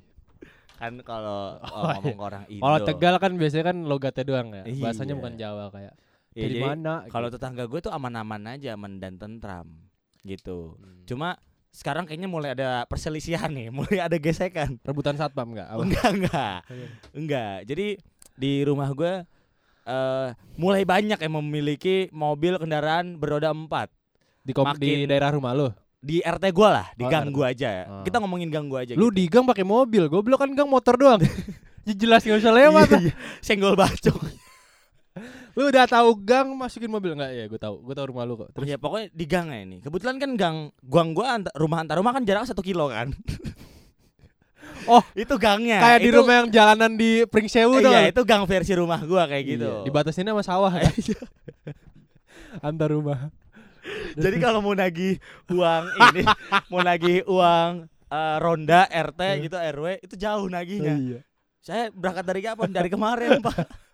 kan 0.76 0.92
kalau 1.00 1.56
Oh, 1.72 1.88
ngomong 1.96 2.16
ke 2.20 2.24
orang 2.28 2.44
Indo. 2.52 2.60
Kalau 2.60 2.78
Tegal 2.84 3.14
kan 3.16 3.32
biasanya 3.40 3.64
kan 3.72 3.76
logatnya 3.88 4.24
doang 4.28 4.48
ya. 4.52 4.62
Iya. 4.68 4.82
Bahasanya 4.84 5.14
bukan 5.16 5.34
Jawa 5.40 5.64
kayak. 5.72 5.94
Iya, 6.36 6.42
dari 6.44 6.56
jadi 6.60 6.60
mana? 6.60 6.94
Kalau 7.08 7.28
gitu. 7.32 7.36
tetangga 7.40 7.64
gue 7.64 7.80
tuh 7.80 7.92
aman-aman 7.96 8.42
aja, 8.52 8.76
aman 8.76 9.00
dan 9.00 9.16
tentram 9.16 9.66
gitu. 10.20 10.76
Hmm. 10.76 11.06
Cuma 11.08 11.40
sekarang 11.76 12.08
kayaknya 12.08 12.24
mulai 12.26 12.50
ada 12.50 12.82
perselisihan 12.84 13.48
nih, 13.48 13.68
mulai 13.76 14.00
ada 14.00 14.16
gesekan. 14.16 14.80
rebutan 14.80 15.12
satpam 15.14 15.52
enggak? 15.52 15.68
Apa? 15.68 15.82
Enggak, 15.82 16.08
enggak. 16.10 16.58
Enggak. 17.12 17.56
Jadi 17.66 17.86
di 18.32 18.52
rumah 18.62 18.88
gue 18.90 19.12
eh 19.84 20.28
mulai 20.56 20.82
banyak 20.82 21.14
yang 21.16 21.34
memiliki 21.36 22.08
mobil 22.10 22.56
kendaraan 22.56 23.14
beroda 23.14 23.48
empat 23.48 23.86
Di, 24.40 24.50
kom- 24.50 24.72
di 24.74 25.04
Makin- 25.04 25.06
daerah 25.06 25.30
rumah 25.30 25.52
lu. 25.52 25.68
di 25.98 26.18
RT 26.18 26.44
gue 26.48 26.68
lah, 26.68 26.86
di 26.92 27.02
Oh, 27.02 27.10
gang 27.10 27.28
gue 27.28 27.42
aja. 27.44 27.68
ya. 27.72 27.84
Oh. 27.84 28.02
Kita 28.02 28.18
ngomongin 28.18 28.46
gang 28.46 28.66
gue 28.66 28.78
aja. 28.78 28.92
Lu 28.94 29.10
gitu. 29.10 29.16
di 29.16 29.24
gang 29.26 29.42
pakai 29.42 29.62
mobil, 29.62 30.06
goblok 30.06 30.38
kan 30.38 30.54
gang 30.54 30.66
motor 30.66 30.94
doang. 30.94 31.18
Jelas 31.86 32.22
nggak 32.22 32.40
usah 32.40 32.54
lewat. 32.54 32.88
Iya, 32.88 33.10
iya. 33.10 33.14
senggol 33.40 33.74
bacok. 33.74 34.14
Lu 35.56 35.72
udah 35.72 35.88
tahu 35.88 36.12
gang 36.20 36.52
masukin 36.52 36.92
mobil 36.92 37.16
enggak? 37.16 37.32
Ya, 37.32 37.44
gue 37.48 37.56
tahu. 37.56 37.80
Gue 37.80 37.94
tahu 37.96 38.12
rumah 38.12 38.28
lu 38.28 38.36
kok. 38.36 38.52
Terus 38.52 38.68
ya 38.68 38.76
pokoknya 38.76 39.08
di 39.12 39.24
gangnya 39.24 39.58
ini. 39.64 39.76
Kebetulan 39.80 40.20
kan 40.20 40.30
gang 40.36 40.56
gang 40.84 41.08
gue 41.16 41.24
rumah 41.56 41.78
antar 41.80 41.96
rumah 41.96 42.12
kan 42.12 42.22
jarak 42.28 42.44
satu 42.44 42.60
kilo 42.60 42.92
kan. 42.92 43.10
Oh, 44.86 45.02
itu 45.18 45.34
gangnya. 45.34 45.82
kayak 45.82 45.98
di 45.98 46.08
Itu- 46.14 46.18
rumah 46.22 46.34
yang 46.42 46.48
jalanan 46.54 46.94
di 46.94 47.26
Pringsewu 47.26 47.82
tuh. 47.82 47.90
Iya, 47.90 48.14
itu 48.14 48.22
gang 48.22 48.46
versi 48.46 48.72
rumah 48.78 49.02
gua 49.02 49.26
kayak 49.26 49.44
gitu. 49.58 49.66
Iya, 49.66 49.82
dibatasinnya 49.82 50.30
sama 50.30 50.44
sawah 50.46 50.70
kan. 50.70 50.94
Antar 52.70 52.94
rumah. 52.94 53.34
Jadi 54.14 54.36
kalau 54.38 54.62
mau 54.62 54.74
nagih 54.74 55.18
uang 55.50 55.84
ini, 55.90 56.22
mau 56.70 56.80
nagih 56.86 57.26
uang 57.26 57.86
eh, 57.90 58.36
ronda 58.38 58.86
RT 58.86 59.20
gitu 59.46 59.56
RW 59.58 59.86
itu 60.06 60.14
jauh 60.14 60.46
nagihnya. 60.46 60.94
Iya. 60.94 61.20
Saya 61.62 61.90
berangkat 61.90 62.24
dari 62.26 62.40
kapan? 62.46 62.70
Dari 62.70 62.86
kemarin, 62.90 63.42
Pak. 63.42 63.85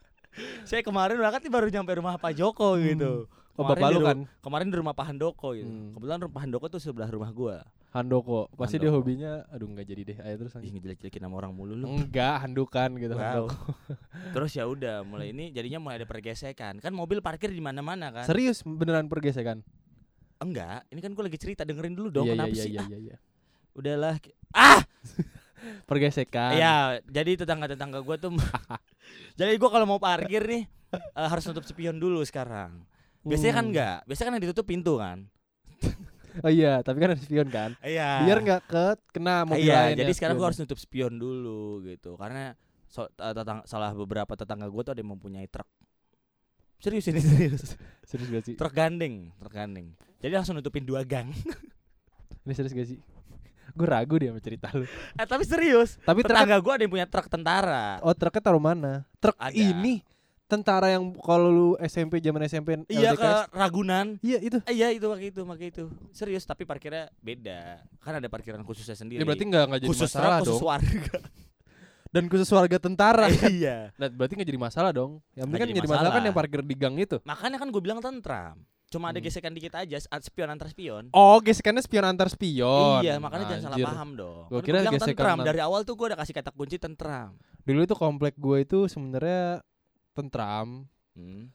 Saya 0.69 0.81
kemarin 0.81 1.20
berangkat 1.20 1.44
baru 1.49 1.69
nyampe 1.69 1.93
rumah 1.96 2.17
Pak 2.17 2.32
Joko 2.37 2.77
gitu. 2.81 3.29
Oh, 3.53 3.69
Kemarin 3.69 3.82
bapak 3.84 3.91
lu 3.93 4.01
kan 4.01 4.19
Kemarin 4.41 4.67
di 4.72 4.77
rumah 4.81 4.94
Pak 4.96 5.06
Handoko 5.12 5.53
gitu. 5.53 5.69
Hmm. 5.69 5.93
Kebetulan 5.93 6.19
rumah 6.24 6.34
Pak 6.41 6.43
Handoko 6.48 6.67
tuh 6.72 6.81
sebelah 6.81 7.08
rumah 7.12 7.29
gua. 7.36 7.60
Handoko. 7.93 8.48
Pasti 8.56 8.81
dia 8.81 8.89
Handoko. 8.89 9.05
hobinya 9.05 9.44
aduh 9.53 9.69
enggak 9.69 9.84
jadi 9.93 10.03
deh. 10.08 10.17
Ayo 10.24 10.34
terus 10.41 10.53
lanjut. 10.56 10.72
ngejelek-jelekin 10.72 11.20
nama 11.20 11.34
orang 11.36 11.53
mulu 11.53 11.77
lu. 11.77 11.84
Enggak, 11.84 12.48
handukan 12.48 12.89
gitu 12.96 13.12
Wow. 13.12 13.20
Handoko. 13.20 13.60
Terus 14.34 14.51
ya 14.56 14.65
udah, 14.65 15.05
mulai 15.05 15.36
ini 15.36 15.53
jadinya 15.53 15.84
mulai 15.84 16.01
ada 16.01 16.08
pergesekan. 16.08 16.81
Kan 16.81 16.96
mobil 16.96 17.20
parkir 17.20 17.53
di 17.53 17.60
mana-mana 17.60 18.08
kan. 18.08 18.24
Serius 18.24 18.65
beneran 18.65 19.12
pergesekan? 19.12 19.60
Enggak, 20.41 20.89
ini 20.89 21.05
kan 21.05 21.12
gua 21.12 21.29
lagi 21.29 21.36
cerita 21.36 21.69
dengerin 21.69 21.93
dulu 21.93 22.08
dong 22.08 22.27
iya, 22.27 22.34
kenapa 22.34 22.55
iya, 22.56 22.65
sih? 22.65 22.72
iya, 22.72 22.81
Ah, 22.81 22.89
iya, 22.89 22.98
iya. 22.98 23.17
udahlah. 23.77 24.15
Ah, 24.56 24.81
Pergesekan. 25.84 26.52
Iya, 26.52 26.74
jadi 27.04 27.38
tetangga-tetangga 27.38 28.00
gue 28.00 28.16
tuh 28.16 28.31
Jadi 29.38 29.52
gue 29.54 29.70
kalau 29.70 29.86
mau 29.86 29.98
parkir 29.98 30.42
nih 30.42 30.62
eh, 30.92 31.28
harus 31.28 31.44
nutup 31.44 31.62
spion 31.62 31.96
dulu 31.96 32.20
sekarang. 32.22 32.82
Biasanya 33.22 33.54
kan 33.54 33.62
Hmm. 33.62 33.70
enggak, 33.70 33.96
biasanya 34.04 34.26
kan 34.26 34.34
yang 34.34 34.44
ditutup 34.44 34.66
pintu 34.66 34.98
kan. 34.98 35.19
Oh 36.40 36.48
iya, 36.48 36.81
tapi 36.81 36.96
kan 36.96 37.12
ada 37.12 37.20
spion 37.20 37.46
kan. 37.46 37.76
Iya. 37.78 38.24
Biar 38.24 38.38
enggak 38.40 38.60
ke 38.64 38.84
kena 39.12 39.44
mobil 39.44 39.69
Iya, 39.69 39.92
jadi 39.92 40.08
ya 40.08 40.16
sekarang 40.16 40.34
gue 40.34 40.46
harus 40.48 40.58
nutup 40.58 40.76
spion 40.76 41.14
dulu 41.14 41.84
gitu. 41.84 42.16
Karena 42.16 42.56
so, 42.88 43.04
eh, 43.06 43.32
tetang- 43.32 43.62
salah 43.62 43.92
beberapa 43.92 44.32
tetangga 44.32 44.64
gue 44.64 44.82
tuh 44.82 44.92
ada 44.92 45.00
yang 45.00 45.12
mempunyai 45.12 45.44
truk. 45.46 45.69
Serius 46.76 47.06
ini 47.06 47.20
serius. 47.22 47.76
serius 48.02 48.28
gak 48.28 48.44
sih? 48.44 48.54
truk 48.56 48.72
gandeng, 48.72 49.31
truk 49.36 49.52
gandeng. 49.52 49.92
Jadi 50.19 50.32
langsung 50.32 50.56
nutupin 50.56 50.82
dua 50.82 51.04
gang. 51.04 51.31
Ini 52.42 52.52
serius 52.52 52.72
gak 52.72 52.88
sih? 52.88 52.98
Gue 53.70 53.86
ragu 53.86 54.14
dia 54.14 54.28
sama 54.28 54.38
cerita 54.38 54.69
lu. 54.70 54.84
eh 55.14 55.24
tapi 55.24 55.42
serius. 55.42 55.96
Tapi 55.98 56.20
Tetangga 56.20 56.56
gue 56.56 56.72
ada 56.72 56.82
yang 56.82 56.92
punya 56.92 57.06
truk 57.06 57.26
tentara. 57.26 57.96
Oh, 58.00 58.12
truknya 58.12 58.40
taruh 58.40 58.60
mana? 58.60 59.08
Truk 59.16 59.32
Ada. 59.34 59.52
ini 59.52 60.04
tentara 60.44 60.90
yang 60.90 61.08
kalau 61.16 61.48
lu 61.48 61.69
SMP 61.81 62.19
zaman 62.19 62.44
SMP 62.44 62.84
Iya 62.86 63.12
ke. 63.12 63.24
Ragunan. 63.50 64.20
Iya 64.20 64.38
itu. 64.38 64.58
Eh, 64.62 64.74
Iya 64.74 64.92
itu 64.92 65.06
pakai 65.06 65.26
itu 65.26 65.40
pakai 65.42 65.66
itu 65.69 65.84
serius 66.10 66.42
tapi 66.42 66.62
parkirnya 66.62 67.08
beda 67.19 67.81
kan 67.98 68.12
ada 68.14 68.28
parkiran 68.28 68.60
khususnya 68.60 68.92
sendiri 68.92 69.16
Ya 69.16 69.24
berarti 69.24 69.42
enggak 69.42 69.64
enggak 69.64 69.81
jadi 69.81 69.88
khusus 69.88 70.10
masalah 70.10 70.28
truk, 70.28 70.40
khusus 70.42 70.52
dong. 70.54 70.69
warga 70.69 71.16
Dan 72.12 72.28
khusus 72.28 72.50
warga 72.50 72.76
tentara. 72.76 73.24
iya 73.50 73.88
Nah, 73.96 74.04
berarti 74.06 74.36
nggak 74.36 74.44
jadi 74.46 74.60
masalah 74.60 74.90
dong. 74.92 75.24
Yang 75.32 75.46
penting 75.46 75.48
Nggak 75.48 75.56
kan 75.56 75.64
jadi 75.66 75.78
jadi 75.78 75.88
masalah 75.88 76.02
kan 76.02 76.10
masalah. 76.12 76.26
yang 76.28 76.36
parkir 76.36 76.60
di 76.60 76.74
gang 76.76 76.94
itu. 76.98 77.16
makanya 77.24 77.56
kan 77.56 77.69
gue 77.72 77.81
bilang 77.81 77.98
tentram 77.98 78.56
cuma 78.93 79.08
ada 79.08 79.17
Hmm. 79.17 79.25
gesekan 79.25 79.51
dikit 79.51 79.72
aja 79.72 79.96
spion 80.20 80.46
antar 80.46 80.69
spion 80.69 81.08
Oh, 81.11 81.41
gesekannya 81.41 81.81
spion 81.81 82.05
antar 82.05 82.29
spion. 82.29 83.01
iya 83.01 83.17
makanya 83.17 83.49
jangan 83.51 83.63
salah 83.65 83.77
Anjir. 83.77 83.89
paham 83.89 84.08
dong 84.13 84.44
Gua 84.46 84.55
Kan 84.55 84.63
kira 84.63 84.77
bilang 84.79 84.94
gesekan 84.94 85.17
tentram 85.17 85.39
dari 85.41 85.61
awal 85.61 85.81
tuh 85.82 85.94
gue 85.94 86.06
udah 86.06 86.19
kasih 86.19 86.34
kata 86.34 86.51
kunci 86.51 86.77
tentram 86.77 87.32
Dulu 87.63 87.81
itu 87.81 87.94
komplek 87.94 88.37
gue 88.37 88.58
itu 88.61 88.84
sebenarnya 88.84 89.63
tentram, 90.13 90.84
hmm. 91.13 91.49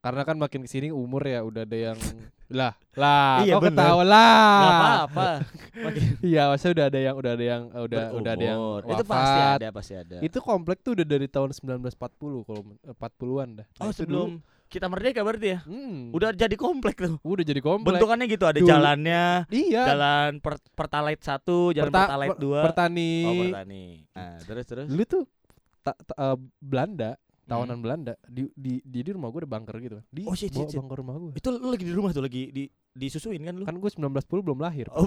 karena 0.00 0.22
kan 0.22 0.34
makin 0.36 0.60
ke 0.60 0.68
sini 0.68 0.88
umur 0.88 1.22
ya 1.22 1.38
udah 1.40 1.62
ada 1.62 1.78
yang 1.84 1.98
lah 2.50 2.74
lah 2.92 3.40
Iya, 3.40 3.54
kok 3.54 3.64
ketawa 3.64 4.02
lah 4.02 4.60
apa-apa. 5.06 5.28
Makin 5.84 6.02
iya 6.20 6.42
maksudnya 6.46 6.72
udah 6.74 6.86
ada 6.86 6.98
yang 7.00 7.14
udah 7.14 7.32
ada 7.32 7.44
yang 7.46 7.62
udah 7.70 8.04
udah 8.12 8.32
ada 8.34 8.44
yang 8.44 8.60
berumur. 8.60 8.82
wafat 8.82 8.92
Itu 8.92 9.04
pasti 9.06 9.40
ada, 9.40 9.66
pasti 9.70 9.94
ada. 9.94 10.16
itu 10.20 10.38
komplek 10.38 10.78
tuh 10.80 10.92
udah 10.92 11.06
dari 11.06 11.26
tahun 11.26 11.50
1940 11.52 11.96
kalau 12.44 12.60
men- 12.62 12.82
eh, 12.82 12.92
40-an 12.92 13.48
dah 13.54 13.66
Nah, 13.70 13.80
oh, 13.80 13.88
itu 13.88 13.96
sebelum 13.98 14.28
kita 14.72 14.88
merdeka 14.88 15.20
berarti 15.20 15.48
ya? 15.50 15.58
hmm, 15.62 16.10
Udah 16.10 16.32
jadi 16.32 16.56
komplek 16.56 16.96
tuh. 16.96 17.20
udah 17.22 17.44
jadi 17.44 17.60
komplek 17.60 17.92
Bentukannya 17.94 18.24
gitu, 18.26 18.44
ada 18.44 18.56
Dulu. 18.56 18.66
jalannya, 18.66 19.44
iya 19.50 19.84
jalan 19.86 20.40
per 20.40 20.56
Pertalite 20.72 21.20
1, 21.20 21.44
jalan 21.70 21.86
Perta- 21.86 22.00
Pertalite 22.08 22.30
per- 22.30 22.40
2. 22.40 22.66
Pertani 22.66 23.12
Oh, 23.22 23.34
Pertani. 23.44 23.84
Nah, 24.10 24.36
terus 24.40 24.64
terus. 24.64 24.86
dulu 24.88 25.04
tuh 25.04 25.22
ta- 25.78 25.98
ta- 25.98 26.16
eh, 26.16 26.36
Belanda 26.58 27.12
tawanan 27.42 27.74
Hmm. 27.74 27.84
Belanda 27.84 28.12
di 28.24 28.48
di 28.50 28.80
di, 28.80 28.98
di 28.98 29.10
rumah 29.12 29.28
gue 29.28 29.44
ada 29.44 29.50
bunker 29.50 29.76
gitu 29.78 29.98
di 30.08 30.22
Oh, 30.24 30.32
shit, 30.32 30.48
shit, 30.48 30.66
shit. 30.66 30.78
bunker 30.78 30.96
rumah 30.96 31.20
gue 31.20 31.32
Itu 31.34 31.52
lu 31.52 31.68
lagi 31.68 31.84
di 31.84 31.92
rumah 31.92 32.10
tuh 32.10 32.22
lagi 32.22 32.48
di 32.48 32.64
disusuin 32.90 33.42
kan 33.42 33.54
lu? 33.54 33.64
kan 33.64 33.74
gue 33.74 33.90
1910 33.90 34.40
belum 34.42 34.58
lahir 34.58 34.86
Oh, 34.90 35.04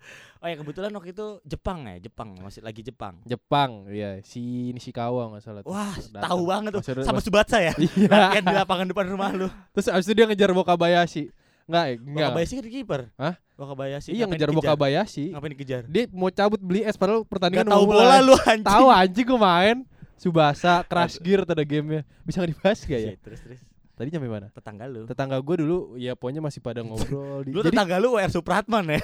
oh 0.40 0.46
ya 0.46 0.54
kebetulan 0.54 0.90
waktu 0.90 1.10
itu 1.10 1.26
Jepang 1.42 1.78
ya, 1.84 1.96
Jepang 2.00 2.28
masih 2.38 2.60
lagi 2.60 2.80
Jepang. 2.80 3.18
Jepang 3.22 3.86
iya 3.88 4.22
si 4.22 4.40
Nishikawa 4.70 5.30
nggak 5.30 5.42
salah. 5.42 5.62
Wah, 5.62 5.92
Datang. 5.92 6.22
tahu 6.24 6.42
banget 6.44 6.70
tuh. 6.72 6.82
Sama 7.00 7.18
Subatsa 7.18 7.58
ya. 7.58 7.72
iya 7.78 8.08
Latihan 8.08 8.44
di 8.44 8.54
lapangan 8.54 8.86
depan 8.86 9.06
rumah 9.08 9.30
lu. 9.30 9.48
terus 9.70 9.86
abis 9.86 10.04
itu 10.04 10.14
dia 10.14 10.24
ngejar 10.24 10.50
Wakabayashi 10.50 11.30
nggak 11.68 11.84
eh, 11.84 11.96
enggak 12.00 12.28
Wakabayashi 12.32 12.54
kan 12.54 12.64
kiper. 12.66 13.00
Hah? 13.14 13.34
Wakabayashi. 13.54 14.10
iya 14.10 14.24
ngejar 14.24 14.48
dikejar? 14.48 14.68
Wakabayashi 14.70 15.24
Ngapain 15.30 15.52
dikejar? 15.52 15.82
dia 15.84 16.04
mau 16.08 16.30
cabut 16.30 16.56
beli 16.58 16.80
es 16.80 16.94
padahal 16.94 17.22
pertandingan 17.22 17.66
tahu 17.66 17.82
udah 17.82 17.90
bola 17.90 18.02
mulai. 18.16 18.20
lu 18.22 18.34
anjing. 18.40 18.64
tahu 18.64 18.86
anjing 18.88 19.26
gue 19.26 19.36
main 19.36 19.76
Subasa 20.14 20.80
Crash 20.88 21.18
Gear 21.18 21.42
tuh 21.42 21.52
ada 21.52 21.62
gamenya 21.62 22.06
bisa 22.22 22.40
nggak 22.40 22.50
dibahas 22.50 22.78
gak 22.80 22.98
ya 22.98 23.12
Terus 23.20 23.40
terus. 23.42 23.60
tadi 23.92 24.08
nyampe 24.08 24.26
mana 24.26 24.48
Tetangga 24.48 24.86
lu. 24.86 25.04
tetangga 25.04 25.36
gue 25.36 25.56
dulu 25.58 25.78
ya 25.94 26.14
pokoknya 26.14 26.38
masih 26.38 26.58
pada 26.58 26.80
ngobrol 26.80 27.42
di, 27.42 27.50
Lu 27.52 27.60
jadi 27.60 27.74
tetangga 27.74 27.98
lu 27.98 28.14
WR 28.14 28.30
Supratman 28.30 28.88
ya? 28.88 29.02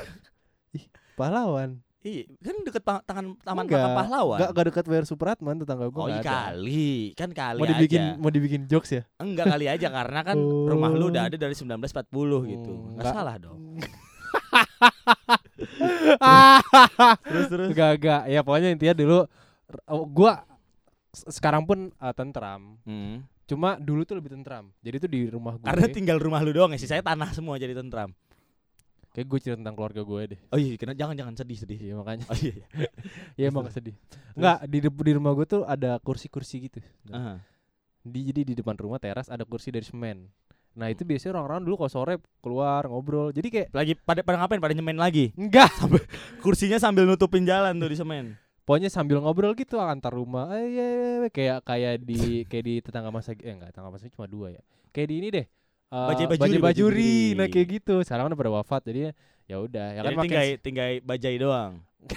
Pahlawan 1.14 1.78
Iya, 2.00 2.24
kan 2.36 2.60
deket 2.60 2.80
pa- 2.80 3.00
tangan 3.00 3.32
taman 3.40 3.64
Enggak, 3.64 3.80
makam 3.80 3.96
pahlawan. 3.96 4.36
Gak, 4.36 4.48
gak 4.52 4.64
dekat 4.68 4.84
WR 4.84 5.04
Supratman 5.04 5.56
tetangga 5.56 5.86
gue 5.86 5.96
oh 5.96 6.06
iya 6.06 6.20
kali, 6.20 7.12
kan 7.12 7.32
kali 7.32 7.56
mau 7.56 7.66
dibikin 7.66 8.04
aja. 8.04 8.14
mau 8.14 8.28
dibikin 8.28 8.62
jokes 8.66 8.90
ya 8.92 9.02
Enggak 9.16 9.48
kali 9.48 9.66
aja 9.66 9.88
karena 9.88 10.22
kan 10.22 10.36
Oh. 10.36 10.66
rumah 10.66 10.90
lu 10.90 11.08
udah 11.08 11.24
ada 11.24 11.34
dari 11.34 11.52
1940 11.52 12.44
gitu. 12.44 12.72
Hmm, 12.76 12.92
Enggak 12.92 13.00
nggak. 13.00 13.14
salah 13.14 13.36
dong. 13.38 13.58
terus 17.24 17.46
terus 17.48 17.68
gak 17.72 17.92
gak 17.98 18.22
ya 18.26 18.40
pokoknya 18.40 18.70
intinya 18.70 18.94
dulu 18.94 19.18
gua 20.08 20.42
sekarang 21.14 21.62
pun 21.62 21.94
uh, 21.94 22.12
tentram 22.12 22.74
Hmm. 22.82 23.22
cuma 23.44 23.76
dulu 23.76 24.02
tuh 24.02 24.14
lebih 24.14 24.30
tentram 24.30 24.70
jadi 24.78 24.98
tuh 24.98 25.06
di 25.06 25.26
rumah 25.26 25.54
gue 25.54 25.64
Karena 25.64 25.86
tinggal 25.88 26.18
rumah 26.18 26.40
lu 26.40 26.50
doang 26.50 26.68
ya, 26.68 26.76
sih 26.76 26.86
saya 26.86 27.00
tanah 27.00 27.30
semua 27.30 27.54
jadi 27.54 27.72
tentram. 27.72 28.10
Kayak 29.14 29.24
gue 29.24 29.38
cerita 29.38 29.56
tentang 29.56 29.72
keluarga 29.72 30.02
gue 30.02 30.20
deh 30.28 30.40
Oh 30.50 30.58
iya, 30.58 30.74
kena 30.74 30.92
jangan 30.92 31.14
jangan 31.14 31.34
sedih 31.34 31.54
sedih. 31.56 31.78
iya 31.80 31.94
makanya 31.94 32.26
Oh 32.26 32.36
iya. 32.36 32.54
iya. 32.74 32.90
ya 33.38 33.44
emang 33.46 33.70
sedih 33.70 33.94
nggak 34.34 34.58
di 34.66 34.78
di 34.82 35.12
rumah 35.14 35.32
gue 35.32 35.46
tuh 35.46 35.62
ada 35.62 35.96
kursi-kursi 35.98 36.56
gitu 36.64 36.82
Aha. 37.08 37.38
di 38.02 38.20
jadi 38.26 38.42
di 38.42 38.52
depan 38.52 38.74
rumah 38.74 38.98
teras 38.98 39.26
ada 39.26 39.42
kursi 39.42 39.70
dari 39.70 39.82
semen 39.82 40.26
nah 40.72 40.90
itu 40.90 41.02
biasanya 41.02 41.38
orang-orang 41.38 41.62
dulu 41.62 41.74
kalau 41.78 41.92
sore 41.94 42.14
keluar 42.40 42.82
ngobrol 42.84 43.30
jadi 43.30 43.46
kayak 43.46 43.68
Lagi 43.70 43.94
pada 43.94 44.20
pada 44.20 44.42
ngapain? 44.42 44.58
Pada 44.58 44.74
nyemen 44.74 44.98
lagi. 44.98 45.30
enggak 45.32 45.70
Kursinya 46.42 46.76
sambil 46.76 47.06
nutupin 47.06 47.46
jalan 47.46 47.78
tuh 47.78 47.86
di 47.86 47.94
semen. 47.94 48.34
pokoknya 48.64 48.90
sambil 48.90 49.20
ngobrol 49.20 49.54
gitu 49.54 49.78
antar 49.78 50.10
rumah 50.10 50.50
eh, 50.52 50.66
iya, 50.66 50.82
iya, 50.84 51.08
iya. 51.20 51.28
kayak 51.30 51.58
kayak 51.62 51.94
di 52.02 52.18
kayak 52.44 52.64
di 52.64 52.74
tetangga 52.80 53.08
masa 53.08 53.36
eh 53.36 53.52
enggak 53.52 53.70
tetangga 53.70 53.92
masa 53.92 54.08
cuma 54.08 54.26
dua 54.26 54.50
ya 54.50 54.62
kayak 54.90 55.06
di 55.06 55.14
ini 55.14 55.28
deh 55.30 55.46
eh, 55.94 56.06
Bajai 56.10 56.26
Bajuri, 56.26 56.34
Bajai 56.34 56.58
bajuri 56.58 56.60
Bajuri. 56.60 57.14
nah 57.34 57.46
kayak 57.46 57.66
gitu 57.72 57.94
sekarang 58.02 58.24
udah 58.26 58.36
pada 58.36 58.52
wafat 58.52 58.82
jadi 58.84 59.00
ya 59.44 59.56
udah 59.58 59.86
ya 59.90 60.00
kan 60.02 60.12
tinggal 60.18 60.44
tinggal 60.58 60.88
bajai 61.00 61.36
doang. 61.36 61.72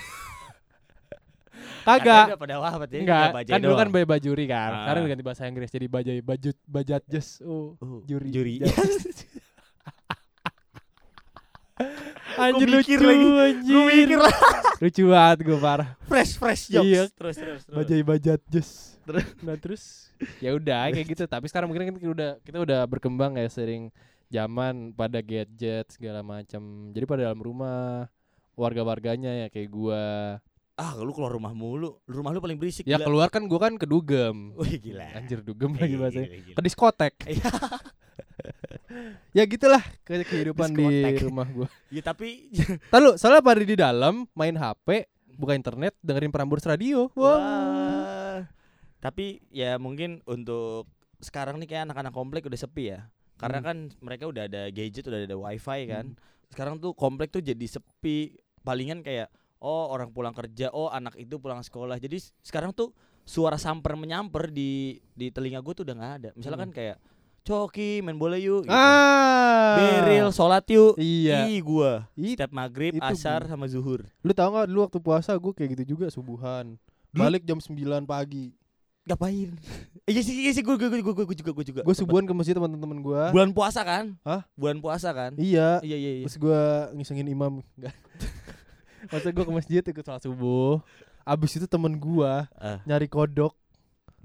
Kagak 1.84 2.26
udah 2.30 2.40
pada 2.40 2.56
wafat 2.60 2.88
jadi 2.90 3.02
enggak 3.02 3.28
bajai 3.34 3.52
kan 3.52 3.60
dulu 3.62 3.76
kan 3.76 3.88
bajai 3.88 4.08
bajuri 4.10 4.46
kan 4.46 4.70
Ah. 4.70 4.80
sekarang 4.84 5.02
diganti 5.04 5.24
bahasa 5.24 5.44
Inggris 5.46 5.70
jadi 5.70 5.88
bajai 5.88 6.20
bajut 6.20 6.58
bajat 6.66 7.02
jes 7.06 7.40
oh 7.42 7.78
Oh, 7.78 8.02
juri 8.04 8.28
juri. 8.28 8.56
anjir 12.40 12.68
lucu 12.68 12.80
mikir 12.88 13.00
lagi. 13.00 13.26
anjir 13.26 13.70
Gue 13.70 13.84
mikir 13.88 14.20
lah 14.20 14.36
lucu 14.82 15.04
banget 15.06 15.38
gue 15.42 15.58
parah 15.58 15.90
fresh 16.04 16.34
fresh 16.36 16.64
jokes. 16.68 16.86
Iya. 16.86 17.04
Terus 17.10 17.36
terus 17.36 17.62
terus. 17.64 17.76
bajai 17.76 18.02
bajat 18.02 18.42
jes 18.48 18.70
Terus? 19.04 19.26
nah 19.40 19.56
terus 19.56 19.84
ya 20.38 20.52
udah 20.52 20.90
kayak 20.90 21.08
gitu 21.08 21.24
tapi 21.26 21.46
sekarang 21.46 21.66
mungkin 21.66 21.86
kan 21.86 21.96
kita 21.96 22.10
udah 22.10 22.32
kita 22.42 22.58
udah 22.60 22.80
berkembang 22.84 23.36
ya 23.36 23.48
sering 23.48 23.88
zaman 24.28 24.92
pada 24.92 25.20
gadget 25.20 25.88
segala 25.90 26.20
macam 26.20 26.62
jadi 26.92 27.04
pada 27.04 27.22
dalam 27.24 27.40
rumah 27.40 28.12
warga-warganya 28.54 29.32
ya 29.38 29.48
kayak 29.48 29.70
gua 29.70 30.04
Ah, 30.76 30.94
lu 30.94 31.10
keluar 31.10 31.34
rumah 31.34 31.50
mulu. 31.52 31.98
Rumah 32.06 32.30
lu 32.30 32.38
paling 32.38 32.54
berisik. 32.54 32.86
ya 32.86 33.02
gila. 33.02 33.06
keluar 33.06 33.28
kan 33.28 33.42
gua 33.44 33.58
kan 33.60 33.74
ke 33.74 33.86
dugem 33.86 34.54
Wih 34.54 34.78
gila. 34.78 35.10
anjir 35.12 35.42
dugem 35.42 35.74
lagi 35.74 35.90
gila, 35.90 36.02
bahasanya 36.04 36.28
gila, 36.28 36.38
gila. 36.44 36.54
ke 36.54 36.62
diskotek 36.62 37.14
Iya. 37.26 37.50
ya 39.38 39.44
gitulah 39.46 39.84
ke 40.02 40.24
kehidupan 40.24 40.74
di 40.74 41.18
rumah 41.22 41.48
gua 41.48 41.68
Ya 41.96 42.02
tapi 42.02 42.50
Tahu 42.94 43.16
soalnya 43.16 43.42
pada 43.44 43.62
di 43.62 43.76
dalam 43.76 44.26
main 44.34 44.56
HP 44.56 45.08
buka 45.38 45.54
internet 45.54 45.94
dengerin 46.02 46.34
Prambors 46.34 46.66
radio 46.66 47.10
wah 47.14 47.38
Wah. 47.38 48.40
Tapi 48.98 49.46
ya 49.54 49.78
mungkin 49.78 50.26
untuk 50.26 50.90
sekarang 51.22 51.62
nih 51.62 51.70
kayak 51.70 51.84
anak-anak 51.90 52.14
komplek 52.14 52.46
udah 52.46 52.58
sepi 52.58 52.94
ya. 52.98 53.06
Karena 53.38 53.62
Hmm. 53.62 53.68
kan 53.70 53.78
mereka 54.02 54.26
udah 54.26 54.50
ada 54.50 54.74
gadget, 54.74 55.06
udah 55.06 55.22
ada 55.22 55.38
wifi 55.38 55.86
kan. 55.86 56.18
Sekarang 56.50 56.82
tuh 56.82 56.98
komplek 56.98 57.30
tuh 57.30 57.46
jadi 57.46 57.62
sepi. 57.70 58.34
Palingan 58.66 59.06
kayak 59.06 59.30
oh 59.62 59.94
orang 59.94 60.10
pulang 60.10 60.34
kerja, 60.34 60.74
oh 60.74 60.90
anak 60.90 61.14
itu 61.16 61.38
pulang 61.38 61.62
sekolah. 61.62 62.02
Jadi 62.02 62.18
sekarang 62.42 62.74
tuh 62.74 62.90
suara 63.22 63.62
samper 63.62 63.94
menyamper 63.94 64.50
di 64.50 64.98
di 65.14 65.30
telinga 65.30 65.62
gue 65.62 65.74
tuh 65.78 65.86
udah 65.86 65.96
nggak 65.96 66.14
ada. 66.18 66.30
Misalnya 66.34 66.60
kan 66.66 66.72
kayak 66.74 66.98
Coki 67.48 68.02
main 68.02 68.14
bola 68.14 68.36
yuk. 68.36 68.62
Gitu. 68.62 68.70
Hmm. 68.70 68.76
ah 68.78 69.76
Beril 69.78 70.28
sholat 70.30 70.68
yuk. 70.68 70.94
iya 70.98 71.48
Ih 71.48 71.62
gua 71.62 72.04
It- 72.14 72.36
setiap 72.36 72.52
maghrib, 72.52 72.92
asar 73.00 73.42
gua. 73.42 73.50
sama 73.50 73.66
zuhur. 73.66 74.04
Lu 74.20 74.32
tau 74.32 74.52
gak 74.52 74.68
dulu 74.68 74.84
waktu 74.84 75.00
puasa 75.00 75.32
gue 75.32 75.54
kayak 75.54 75.70
gitu 75.74 75.96
juga 75.96 76.08
subuhan 76.08 76.76
Dulu- 77.08 77.24
Balik 77.24 77.44
jam 77.44 77.58
9 77.58 77.72
pagi 78.04 78.52
Ngapain? 79.04 79.56
Iya 80.06 80.20
sih, 80.22 80.36
iya 80.38 80.52
sih 80.52 80.60
gue 80.60 80.72
gue 80.74 80.88
gue 80.90 81.00
gue 81.02 81.26
gue 81.26 81.38
juga 81.38 81.52
gue 81.52 81.66
juga. 81.66 81.82
Gue 81.82 81.92
subuhan 81.94 82.24
ke 82.24 82.32
masjid 82.32 82.52
teman-teman 82.54 82.96
gue 82.98 83.24
Bulan 83.30 83.52
puasa 83.52 83.80
kan? 83.82 84.16
Hah? 84.22 84.44
Bulan 84.54 84.80
puasa 84.80 85.12
kan? 85.12 85.36
Iya 85.36 85.80
Iya 85.80 85.96
iya 85.96 86.12
iya. 86.14 86.26
Terus 86.26 86.36
gue 86.38 86.62
ngisengin 86.94 87.28
imam 87.28 87.60
Enggak 87.74 87.96
Maksudnya 89.10 89.34
gue 89.34 89.46
ke 89.46 89.54
masjid 89.54 89.82
ikut 89.82 90.02
sholat 90.02 90.20
subuh 90.22 90.80
Abis 91.24 91.56
itu 91.56 91.66
temen 91.66 91.92
gue 91.94 92.32
Ah. 92.54 92.80
nyari 92.84 93.06
kodok 93.06 93.52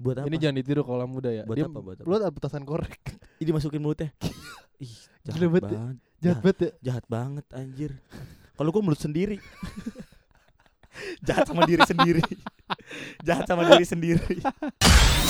Buat 0.03 0.15
apa? 0.19 0.25
Ini 0.27 0.35
jangan 0.35 0.55
ditiru 0.59 0.81
kalau 0.83 1.07
muda 1.07 1.31
ya 1.31 1.47
Buat 1.47 1.55
Dia 1.55 1.65
apa, 1.71 1.79
buat 1.79 1.95
apa? 1.95 2.05
Lu 2.05 2.13
ada 2.19 2.27
petasan 2.27 2.67
korek 2.67 2.99
Ini 3.39 3.45
dimasukin 3.47 3.79
mulutnya. 3.79 4.11
Ih, 4.83 4.91
jahat 5.23 5.39
Gila 5.39 5.47
banget 5.47 5.63
ya. 5.63 5.71
banget. 5.79 5.97
Jahat 6.19 6.39
banget 6.43 6.57
ya 6.59 6.71
Jahat 6.83 7.05
banget 7.07 7.45
anjir. 7.55 7.91
Kalau 8.59 8.69
gue 8.69 8.81
mulut 8.83 8.99
sendiri. 8.99 9.39
jahat 11.25 11.49
sama 11.49 11.65
diri 11.65 11.81
sendiri. 11.89 12.21
jahat 13.25 13.49
sama 13.49 13.65
diri 13.65 13.81
sendiri. 13.81 14.35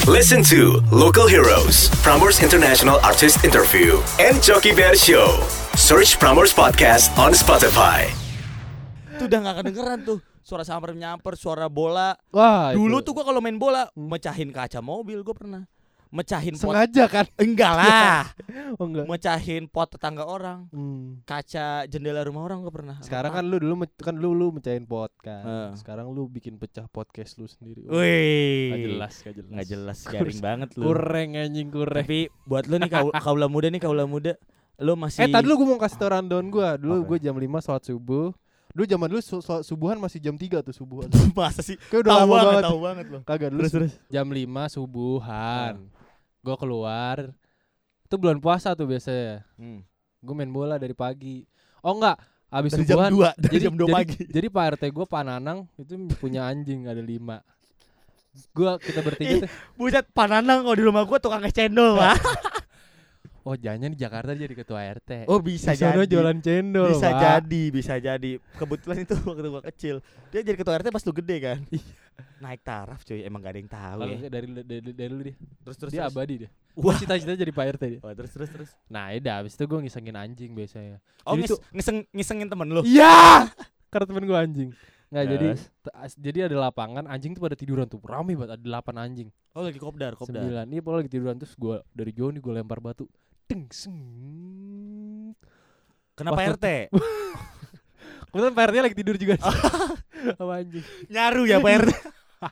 Listen 0.03 0.43
to 0.43 0.83
local 0.91 1.23
heroes, 1.23 1.87
Prambors 2.03 2.43
International 2.43 2.99
Artist 2.99 3.47
Interview, 3.47 4.03
and 4.19 4.43
Jockey 4.43 4.75
Bear 4.75 4.91
Show. 4.91 5.39
Search 5.79 6.19
Prambors 6.19 6.51
Podcast 6.51 7.15
on 7.15 7.31
Spotify. 7.31 8.11
Itu 9.15 9.31
udah 9.31 9.39
gak 9.39 9.55
kedengeran 9.63 9.99
tuh. 10.03 10.19
Suara 10.43 10.61
samper 10.61 10.91
nyamper, 10.91 11.33
suara 11.33 11.65
bola. 11.65 12.19
Wah 12.29 12.71
Dulu 12.71 12.99
itu. 12.99 13.05
tuh 13.05 13.11
gua 13.13 13.25
kalau 13.25 13.39
main 13.39 13.55
bola 13.55 13.87
Hmm. 13.89 14.05
mecahin 14.05 14.49
kaca 14.49 14.79
mobil 14.79 15.19
gue 15.19 15.31
pernah. 15.33 15.63
Mecahin 16.09 16.53
pot. 16.53 16.69
Sengaja 16.69 17.09
kan 17.09 17.25
Enggak 17.35 17.73
lah. 17.79 18.29
Oh 18.77 18.85
enggak 18.85 19.07
mecahin 19.07 19.65
pot 19.65 19.89
tetangga 19.89 20.21
orang, 20.23 20.69
Hmm. 20.69 21.23
kaca 21.23 21.87
jendela 21.87 22.21
rumah 22.21 22.43
orang 22.43 22.61
gue 22.61 22.69
pernah. 22.69 23.01
Sekarang 23.01 23.31
kan 23.31 23.41
lu 23.41 23.57
dulu 23.57 23.73
kan 23.95 24.13
lu 24.13 24.29
lu 24.31 24.51
mecahin 24.51 24.83
pot 24.83 25.09
kan. 25.17 25.41
Heeh. 25.41 25.69
Sekarang 25.73 26.11
lu 26.11 26.27
bikin 26.27 26.55
pecah 26.55 26.85
podcast 26.85 27.33
lu 27.35 27.47
sendiri. 27.47 27.87
Wih, 27.87 28.69
Nggak 28.69 28.83
jelas, 28.85 29.13
nggak 29.17 29.33
jelas. 29.33 29.49
nggak 29.49 29.67
jelas, 29.67 29.97
garing 30.05 30.41
banget 30.45 30.69
lu. 30.75 30.83
Kurang 30.85 31.29
anjing 31.33 31.69
kurang. 31.71 31.97
Tapi 31.97 32.19
buat 32.43 32.67
lu 32.67 32.77
nih 32.77 32.89
kau 32.89 33.07
kaula 33.25 33.47
muda 33.47 33.67
nih 33.67 33.81
kaula 33.81 34.05
muda, 34.05 34.37
lu 34.77 34.93
masih. 34.93 35.23
Eh 35.23 35.29
tadi 35.29 35.45
lu 35.45 35.55
gue 35.55 35.65
mau 35.65 35.79
kasih 35.79 35.97
tau 35.97 36.11
rundown 36.11 36.45
gue 36.47 36.69
Dulu 36.77 36.93
Apa? 36.95 37.07
gue 37.09 37.17
jam 37.21 37.33
5 37.33 37.41
sholat 37.59 37.83
subuh 37.83 38.29
Dulu 38.73 38.85
zaman 38.85 39.07
dulu 39.07 39.21
su- 39.21 39.37
sholat 39.39 39.61
subuhan 39.61 39.95
masih 39.95 40.17
jam 40.17 40.33
3 40.33 40.59
tuh 40.59 40.73
subuhan 40.73 41.05
masa 41.37 41.61
sih? 41.61 41.77
Kayak 41.87 42.03
udah 42.03 42.11
Tahu 42.11 42.19
lama 42.19 42.33
banget, 42.33 42.45
banget 42.47 42.63
tahu 42.63 42.79
banget 42.79 43.05
lu. 43.05 43.19
Kagak 43.21 43.49
dulu 43.49 43.59
Terus 43.61 43.71
terus. 43.71 43.93
jam 44.07 44.25
5 44.25 44.43
subuhan 44.71 45.73
Gue 46.39 46.55
keluar 46.55 47.17
Itu 48.03 48.15
bulan 48.15 48.37
puasa 48.37 48.73
tuh 48.73 48.85
biasanya 48.85 49.45
Hmm. 49.55 49.85
Gue 50.19 50.33
main 50.33 50.49
bola 50.49 50.75
dari 50.75 50.93
pagi 50.93 51.45
Oh 51.79 51.93
enggak 51.93 52.17
Abis 52.49 52.73
Dari 52.73 52.83
jam 52.83 52.97
subuhan 52.99 53.11
2, 53.11 53.29
dari 53.35 53.51
jadi, 53.51 53.63
jam 53.63 53.73
2 53.73 53.79
jadi, 53.79 53.93
pagi. 53.93 54.17
Jadi 54.27 54.47
Pak 54.47 54.63
RT 54.71 54.83
gue 54.87 55.05
Pak 55.05 55.23
Nanang 55.23 55.59
Itu 55.75 55.93
punya 56.15 56.41
anjing 56.43 56.85
ada 56.85 56.99
5 56.99 57.13
Gue 58.49 58.71
kita 58.81 58.99
bertiga 58.99 59.29
Ih. 59.29 59.41
tuh 59.41 59.49
Buset, 59.75 60.05
pananang 60.09 60.61
kalau 60.61 60.73
di 60.73 60.81
rumah 60.81 61.03
gua 61.03 61.17
tukang 61.17 61.41
es 61.41 61.53
cendol, 61.53 61.93
Pak. 61.93 62.17
Oh, 63.43 63.53
jangan 63.53 63.87
di 63.87 63.99
Jakarta 63.99 64.31
jadi 64.31 64.51
ketua 64.53 64.79
RT. 64.89 65.27
Oh 65.27 65.35
bisa 65.37 65.71
Di 65.71 65.77
sono 65.77 65.99
jadi. 65.99 66.09
jualan 66.09 66.37
cendol, 66.39 66.87
bisa 66.89 67.09
Pak. 67.09 67.19
jadi, 67.19 67.63
bisa 67.69 67.93
jadi. 67.97 68.31
Kebetulan 68.53 68.97
itu 68.99 69.13
waktu 69.27 69.49
gua 69.49 69.63
kecil. 69.65 69.95
Dia 70.29 70.41
jadi 70.41 70.55
ketua 70.55 70.79
RT 70.79 70.87
pas 70.87 71.03
lu 71.03 71.11
gede 71.13 71.37
kan. 71.39 71.59
Naik 72.39 72.61
taraf 72.61 72.99
cuy, 73.01 73.19
emang 73.19 73.39
gak 73.39 73.51
ada 73.51 73.59
yang 73.59 73.67
tahu 73.69 73.97
Kalau 73.97 74.07
ya. 74.09 74.17
nggak 74.17 74.31
dari, 74.31 74.45
dari 74.63 74.81
dari 74.91 75.09
dulu 75.09 75.21
dia. 75.23 75.35
Terus 75.59 75.75
terus 75.77 75.91
dia 75.91 76.01
terus. 76.01 76.13
abadi 76.13 76.33
dia. 76.37 76.49
Wah. 76.73 76.95
Cita-cita 76.95 77.35
jadi 77.35 77.51
Pak 77.51 77.65
RT 77.75 77.83
dia. 77.85 77.99
Wah, 77.99 78.13
terus 78.13 78.31
terus 78.31 78.49
terus. 78.49 78.69
Nah, 78.87 79.11
udah 79.11 79.33
habis 79.37 79.53
itu 79.53 79.63
gua 79.63 79.79
ngisengin 79.79 80.15
anjing 80.15 80.51
biasanya. 80.51 80.97
Oh, 81.21 81.33
Jadi 81.33 81.41
ngis- 81.41 81.51
tuh- 81.51 81.61
ngiseng 81.69 81.97
ngisengin 82.09 82.47
temen 82.47 82.67
lu. 82.69 82.81
Iya. 82.83 83.47
Karena 83.91 84.05
temen 84.05 84.23
gua 84.23 84.39
anjing. 84.39 84.71
Nggak 85.07 85.25
jadi 85.29 85.47
t- 85.53 85.93
as- 85.93 86.17
jadi 86.17 86.39
ada 86.47 86.57
lapangan 86.59 87.05
anjing 87.05 87.31
tuh 87.31 87.43
pada 87.43 87.53
tiduran 87.53 87.85
tuh 87.85 88.01
rame 88.01 88.33
banget 88.33 88.55
ada 88.55 88.63
delapan 88.63 88.95
anjing 88.99 89.29
Oh, 89.51 89.61
lagi 89.61 89.77
kopdar, 89.77 90.15
kopdar. 90.15 90.41
sembilan 90.41 90.65
ini 90.65 90.79
pokoknya 90.79 90.99
lagi 90.99 91.11
tiduran 91.11 91.35
terus 91.37 91.53
gua 91.53 91.85
dari 91.87 92.09
jauh 92.09 92.29
nih 92.29 92.41
gua 92.41 92.57
lempar 92.57 92.81
batu 92.81 93.05
ting 93.45 93.67
seng 93.69 93.97
Kenapa 96.13 96.37
Pas- 96.37 96.49
RT? 96.55 96.67
kebetulan 98.29 98.53
Pak 98.53 98.65
RT 98.65 98.75
lagi 98.81 98.95
tidur 98.97 99.15
juga 99.15 99.35
sama 100.37 100.61
anjing 100.61 100.81
Nyaru 101.07 101.43
ya 101.45 101.57
Pak 101.57 101.73
RT. 101.79 101.91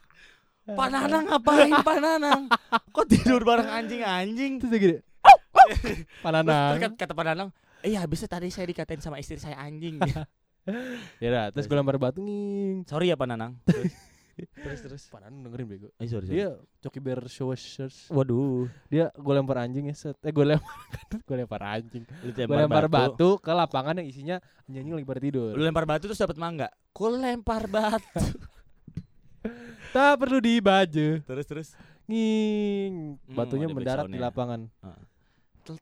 Pak 0.77 0.87
Nanang 0.87 1.23
ngapain 1.25 1.71
Pak 1.73 1.97
Nanang? 1.99 2.41
Kok 2.91 3.05
tidur 3.05 3.41
bareng 3.41 3.65
anjing-anjing? 3.65 4.61
terus 4.61 4.71
gini 4.73 4.97
Terus 5.61 6.05
pananang 6.21 6.77
kata, 6.79 6.95
kata 6.97 7.13
Pak 7.13 7.25
Nanang, 7.27 7.49
"Eh, 7.81 7.93
ya 7.93 8.01
habisnya 8.01 8.25
tadi 8.27 8.49
saya 8.49 8.65
dikatain 8.65 8.97
sama 8.97 9.17
istri 9.17 9.37
saya 9.37 9.57
anjing." 9.57 10.01
ya 11.17 11.27
udah 11.27 11.45
terus 11.49 11.65
gua 11.65 11.81
lempar 11.81 11.97
batu 11.97 12.21
nging 12.21 12.85
Sorry 12.85 13.09
ya 13.09 13.17
Pak 13.17 13.27
Nanang. 13.27 13.57
Terus 13.63 13.93
terus. 14.33 14.79
terus. 14.79 15.03
pananang 15.07 15.43
dengerin 15.43 15.67
bego 15.67 15.87
Eh, 15.95 16.05
sorry, 16.05 16.25
sorry. 16.25 16.35
dia 16.35 16.49
coki 16.79 16.99
bear 16.99 17.21
show 17.25 17.51
shirts 17.51 18.07
Waduh, 18.07 18.65
dia 18.87 19.11
gua 19.15 19.37
lempar 19.37 19.61
anjing 19.61 19.87
ya 19.87 19.95
set 19.95 20.15
eh 20.19 20.29
gua 20.29 20.55
lempar 20.55 20.77
gua 21.27 21.35
lempar 21.37 21.61
anjing 21.61 22.03
gua 22.45 22.57
lempar 22.59 22.85
batu. 22.87 23.37
ke 23.37 23.51
lapangan 23.51 23.97
yang 23.97 24.07
isinya 24.07 24.35
anjing 24.65 24.91
lagi 24.91 25.05
pada 25.05 25.19
tidur 25.19 25.51
Lu 25.51 25.61
lempar 25.61 25.83
batu 25.83 26.05
terus 26.05 26.17
dapat 26.17 26.35
mangga. 26.35 26.67
Ku 26.91 27.07
lempar 27.07 27.65
batu. 27.65 28.21
tak 29.93 30.13
perlu 30.17 30.37
dibaju 30.37 31.09
terus 31.19 31.45
terus. 31.45 31.69
nging 32.05 33.17
Hmm, 33.21 33.35
batunya 33.35 33.65
ada 33.65 33.73
mendarat 33.73 34.05
di 34.05 34.19
lapangan 34.19 34.61
Teltak. 34.69 35.07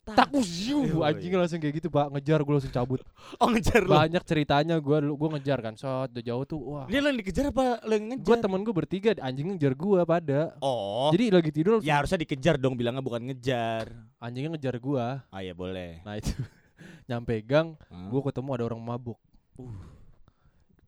Tak 0.05 0.29
usiu 0.31 0.81
Eh, 0.97 1.05
anjingnya 1.05 1.39
langsung 1.39 1.57
kayak 1.57 1.75
gitu 1.75 1.87
pak 1.87 2.09
ngejar 2.09 2.39
gue 2.39 2.53
langsung 2.53 2.69
cabut 2.69 3.01
Oh, 3.37 3.47
ngejar 3.47 3.81
lu. 3.81 3.91
banyak 3.91 4.21
ceritanya 4.21 4.75
gue 4.75 4.97
dulu 4.99 5.13
gue 5.15 5.29
ngejar 5.33 5.59
kan 5.59 5.73
shot 5.73 6.09
udah 6.09 6.21
jauh 6.21 6.43
tuh 6.43 6.59
wah 6.59 6.85
Dia 6.85 6.99
lu 6.99 7.07
yang 7.07 7.19
dikejar 7.19 7.45
apa 7.47 7.65
lu 7.81 7.93
yang 7.93 8.05
gue 8.09 8.17
ngejar? 8.19 8.39
temen 8.39 8.59
gue 8.59 8.73
bertiga 8.73 9.09
anjingnya 9.17 9.53
ngejar 9.55 9.73
gue 9.73 9.99
pada 10.03 10.39
Oh. 10.59 11.09
jadi 11.09 11.31
lagi 11.31 11.51
tidur 11.51 11.79
ya 11.79 11.97
harusnya 11.97 12.19
dikejar 12.19 12.55
dong 12.55 12.73
bilangnya 12.73 12.99
bukan 12.99 13.21
ngejar. 13.23 13.89
anjingnya 14.17 14.53
ngejar 14.53 14.75
gue 14.75 15.05
Ah 15.25 15.41
ya 15.41 15.53
boleh. 15.53 16.01
nah 16.01 16.15
itu 16.15 16.31
nyampe 17.07 17.33
gang 17.41 17.73
Hah? 17.85 18.07
gue 18.07 18.21
ketemu 18.23 18.49
ada 18.51 18.63
orang 18.65 18.79
mabuk 18.79 19.17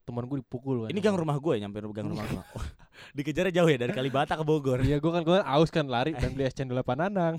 teman 0.01 0.25
gue 0.25 0.37
dipukul 0.39 0.75
kan 0.81 0.89
Ini 0.89 0.99
gang 0.99 1.13
rumah 1.13 1.37
gue 1.37 1.53
nyampe 1.57 1.77
gang 1.87 2.07
rumah 2.07 2.25
gue. 2.25 2.41
Dikejarnya 3.17 3.53
jauh 3.53 3.65
ya 3.65 3.77
dari 3.77 3.91
Kalibata 3.91 4.33
ke 4.33 4.43
Bogor. 4.43 4.81
iya 4.81 4.97
gue 4.97 5.07
kan 5.07 5.21
gue 5.21 5.39
aus 5.39 5.69
kan 5.69 5.85
lari 5.85 6.11
dan 6.11 6.31
beli 6.31 6.43
es 6.43 6.53
cendol 6.53 6.81
pananang 6.81 7.37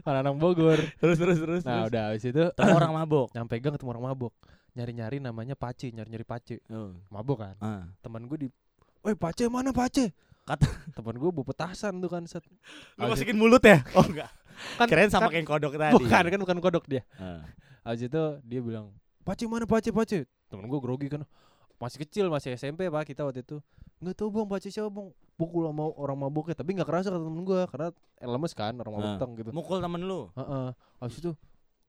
pananang 0.00 0.36
Bogor 0.36 0.78
terus 0.96 1.16
terus 1.16 1.36
terus. 1.36 1.62
nah 1.62 1.82
terus. 1.82 1.88
udah 1.88 2.02
habis 2.08 2.24
itu 2.24 2.44
Ketemu 2.50 2.76
orang 2.80 2.92
mabok. 2.94 3.28
nyampe 3.30 3.54
gang 3.56 3.74
ketemu 3.74 3.90
orang 3.90 4.04
mabuk 4.06 4.32
nyari-nyari 4.70 5.18
namanya 5.18 5.54
Pace 5.54 5.88
nyari-nyari 5.88 6.22
Pace 6.22 6.62
Oh. 6.66 6.94
mabuk 7.08 7.38
kan 7.38 7.54
Ah. 7.58 7.84
teman 7.98 8.24
gue 8.24 8.38
di 8.38 8.48
Woi 9.00 9.14
Pace 9.14 9.46
mana 9.46 9.70
Pace 9.70 10.14
Kata 10.42 10.66
teman 10.96 11.14
gue 11.14 11.28
bawa 11.28 11.44
petasan 11.44 11.98
tuh 11.98 12.08
kan 12.08 12.22
set 12.24 12.42
lu 12.42 12.54
Habis 13.00 13.18
masukin 13.18 13.36
mulut 13.36 13.60
ya? 13.60 13.82
Oh 13.92 14.02
enggak. 14.02 14.30
kan 14.78 14.86
Keren 14.86 15.08
sama 15.08 15.26
kan- 15.26 15.32
kayak 15.32 15.46
kodok 15.48 15.72
tadi. 15.74 15.92
bukan 15.92 16.24
kan 16.26 16.38
bukan 16.40 16.58
kodok 16.60 16.84
dia 16.86 17.02
Ah. 17.14 17.42
habis 17.82 18.04
itu 18.04 18.22
dia 18.42 18.60
bilang 18.60 18.94
Pace 19.20 19.44
mana 19.44 19.64
Pace 19.64 19.88
Pace 19.88 20.24
temen 20.46 20.64
gue 20.64 20.78
grogi 20.78 21.08
kan 21.08 21.22
masih 21.76 21.98
kecil 22.00 22.26
masih 22.26 22.52
SMP 22.52 22.86
pak 22.86 23.04
kita 23.04 23.22
waktu 23.22 23.40
itu 23.40 23.58
nggak 23.98 24.14
tahu 24.14 24.28
bang 24.30 24.46
Pace 24.48 24.68
siapa 24.68 24.88
bang 24.88 25.08
pukul 25.40 25.64
sama 25.64 25.88
orang 25.90 26.18
mabuknya 26.18 26.52
tapi 26.52 26.70
nggak 26.72 26.84
kerasa 26.84 27.08
kata 27.08 27.22
temen 27.22 27.40
gue 27.42 27.60
karena 27.66 27.88
eh, 28.14 28.28
lemes 28.28 28.52
kan 28.52 28.74
orang 28.74 28.92
mabuk 28.92 29.08
Ah. 29.08 29.18
teng 29.18 29.32
gitu 29.34 29.50
Mukul 29.50 29.80
temen 29.80 30.00
lu. 30.02 30.28
Heeh. 30.30 30.68
habis 30.98 31.16
itu 31.16 31.32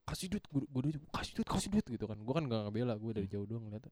kasih 0.02 0.28
duit 0.28 0.44
gue 0.46 0.64
gue 0.64 0.82
duit 0.82 0.96
kasih 1.10 1.34
duit 1.34 1.48
kasih 1.48 1.70
duit 1.70 1.86
gitu 1.86 2.06
kan 2.06 2.16
gue 2.16 2.32
kan 2.32 2.44
nggak 2.44 2.62
ngebela 2.66 2.96
gue 2.96 3.12
dari 3.14 3.28
jauh 3.28 3.44
doang 3.44 3.64
ngeliat 3.66 3.84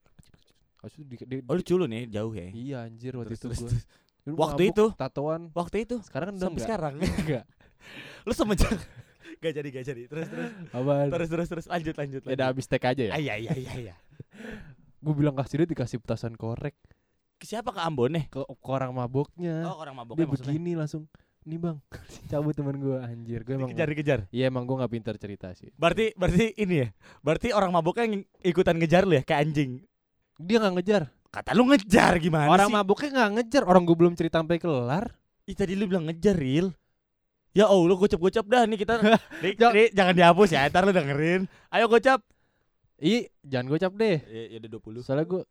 habis 0.79 0.93
itu 0.93 1.03
di, 1.03 1.15
di- 1.21 1.43
Oh 1.43 1.53
lu 1.53 1.61
culun 1.61 1.87
nih 1.87 2.07
jauh 2.09 2.31
ya. 2.31 2.47
iya 2.49 2.77
anjir 2.81 3.11
waktu 3.13 3.35
Terus, 3.35 3.59
itu 3.59 3.67
gue. 3.67 3.71
Waktu 4.31 4.61
itu? 4.69 4.85
tatoan 4.93 5.51
Waktu 5.51 5.83
itu 5.83 5.95
sekarang 6.01 6.27
kan 6.29 6.33
udah 6.33 6.43
sampai 6.45 6.55
enggak 6.55 6.67
sekarang. 6.67 6.93
enggak 7.21 7.43
lu 8.27 8.33
semenjak 8.33 8.71
Gak 9.39 9.53
jadi 9.53 9.67
gak 9.69 9.85
jadi. 9.85 10.01
Terus 10.05 10.27
terus 10.27 10.51
terus 11.07 11.29
terus 11.29 11.47
terus 11.49 11.65
lanjut 11.65 11.95
lanjut. 11.95 12.21
ya 12.21 12.33
udah 12.33 12.47
habis 12.47 12.65
tek 12.65 12.83
aja 12.83 13.03
ya 13.05 13.11
Ah, 13.11 13.21
iya 13.21 13.35
iya 13.37 13.53
iya 13.55 13.73
iya. 13.81 13.95
gue 14.99 15.13
bilang 15.13 15.31
kasih 15.33 15.63
duit 15.63 15.69
dikasih 15.69 15.95
petasan 15.97 16.35
korek 16.35 16.75
Siapa 17.41 17.69
ke 17.69 17.79
Ambon 17.79 18.11
nih? 18.11 18.25
ke, 18.27 18.39
ke 18.39 18.69
orang 18.69 18.91
maboknya 18.91 19.63
Oh 19.65 19.77
orang 19.77 19.93
dia 19.93 19.99
maboknya 19.99 20.25
maksudnya. 20.25 20.51
begini 20.51 20.71
langsung 20.73 21.03
nih 21.41 21.55
bang 21.55 21.77
cabut 22.29 22.51
teman 22.51 22.75
gue 22.75 22.97
anjir 22.99 23.41
gue 23.41 23.55
emang 23.55 23.71
dikejar. 23.71 24.27
iya 24.29 24.47
emang 24.47 24.63
gue 24.63 24.75
nggak 24.75 24.91
pintar 24.91 25.15
cerita 25.15 25.49
sih 25.53 25.71
Berarti 25.73 26.11
berarti 26.13 26.51
ini 26.57 26.75
ya. 26.79 26.87
Berarti 27.19 27.49
orang 27.49 27.71
maboknya 27.71 28.05
yang 28.05 28.15
ikutan 28.41 28.75
ngejar 28.75 29.03
lu 29.03 29.15
ya 29.15 29.23
kayak 29.23 29.41
anjing. 29.43 29.81
dia 30.37 30.57
nggak 30.57 30.75
ngejar 30.75 31.03
Kata 31.29 31.53
lu 31.53 31.63
ngejar 31.65 32.17
gimana 32.17 32.49
orang 32.49 32.67
sih? 32.67 32.75
maboknya 32.75 33.09
nggak 33.13 33.31
ngejar 33.35 33.63
orang 33.63 33.83
gue 33.83 33.95
belum 33.95 34.13
cerita 34.13 34.39
sampai 34.39 34.57
kelar 34.57 35.05
Ih 35.43 35.53
tadi 35.53 35.73
lu 35.73 35.85
bilang 35.85 36.05
ngejar 36.05 36.35
Ril. 36.35 36.69
Ya 37.49 37.65
oh 37.65 37.81
lu 37.81 37.97
gocap-gocap 37.97 38.45
dah 38.45 38.61
nih 38.63 38.77
kita. 38.77 39.01
Nih, 39.41 39.57
nih, 39.57 39.89
jangan 39.89 40.13
dihapus 40.13 40.49
ya, 40.53 40.69
ntar 40.69 40.85
lu 40.85 40.93
dengerin. 40.93 41.49
Ayo 41.69 41.89
gocap. 41.89 42.21
ih 42.99 43.25
jangan 43.41 43.65
gue 43.65 43.79
cap 43.79 43.93
deh 43.95 44.21
Ya, 44.21 44.41
ya 44.53 44.57
udah 44.59 44.69
20. 44.75 45.01
soalnya 45.01 45.25
gue 45.25 45.41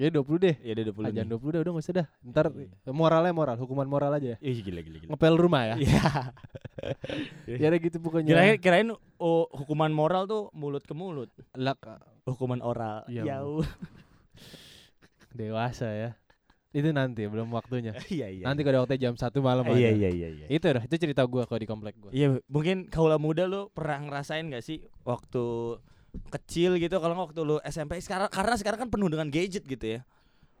ya 0.00 0.08
20 0.08 0.24
deh 0.40 0.56
Ya 0.58 0.72
udah 0.72 0.84
20. 0.88 0.96
ah, 0.96 1.04
nih. 1.04 1.12
jangan 1.12 1.28
20 1.36 1.52
deh 1.52 1.60
udah 1.60 1.72
nggak 1.76 1.84
usah 1.84 1.94
dah 1.94 2.06
ntar 2.24 2.46
Iya. 2.50 2.90
moralnya 2.90 3.32
moral 3.32 3.56
hukuman 3.56 3.84
moral 3.84 4.10
aja 4.10 4.28
ya 4.32 4.38
Ih 4.40 4.56
gila 4.58 4.80
gila 4.80 4.96
gila. 4.98 5.10
ngepel 5.12 5.34
rumah 5.36 5.62
ya 5.66 5.74
Iya. 5.76 6.02
ya 7.60 7.66
udah 7.68 7.78
gitu 7.78 7.96
pokoknya 8.00 8.28
Kirain 8.30 8.56
kirain 8.56 8.88
oh, 9.18 9.44
hukuman 9.52 9.92
moral 9.92 10.24
tuh 10.24 10.48
mulut 10.50 10.80
ke 10.80 10.96
mulut. 10.96 11.28
Lah, 11.52 11.76
Hukuman 12.24 12.60
oral. 12.60 13.04
Iya, 13.04 13.28
Jauh. 13.28 13.60
dewasa 15.30 15.86
ya 15.86 16.10
itu 16.70 16.86
nanti 16.88 17.26
belum 17.26 17.50
waktunya 17.50 17.90
Iya 18.08 18.30
iya. 18.30 18.44
nanti 18.46 18.62
kalau 18.62 18.86
waktu 18.86 18.94
jam 18.96 19.14
satu 19.14 19.42
malam 19.42 19.66
aja 19.66 19.74
Iya 19.74 19.90
iya 19.90 20.08
iya 20.08 20.28
iya. 20.32 20.46
itu 20.46 20.62
dah 20.62 20.78
itu 20.80 20.94
cerita 20.96 21.26
gua 21.26 21.42
kalau 21.42 21.58
di 21.58 21.66
komplek 21.66 21.98
gua 21.98 22.10
Iya, 22.10 22.38
mungkin 22.46 22.86
kaula 22.86 23.18
muda 23.18 23.44
lu 23.44 23.66
pernah 23.68 23.98
ngerasain 24.00 24.46
gak 24.48 24.62
sih 24.62 24.78
waktu 25.02 25.76
kecil 26.30 26.76
gitu 26.78 26.98
kalau 26.98 27.14
nggak 27.14 27.26
waktu 27.32 27.40
lu 27.42 27.56
SMP 27.66 27.98
sekarang 28.02 28.28
karena 28.30 28.54
sekarang 28.58 28.78
kan 28.86 28.90
penuh 28.90 29.08
dengan 29.10 29.28
gadget 29.28 29.64
gitu 29.66 29.98
ya. 29.98 30.00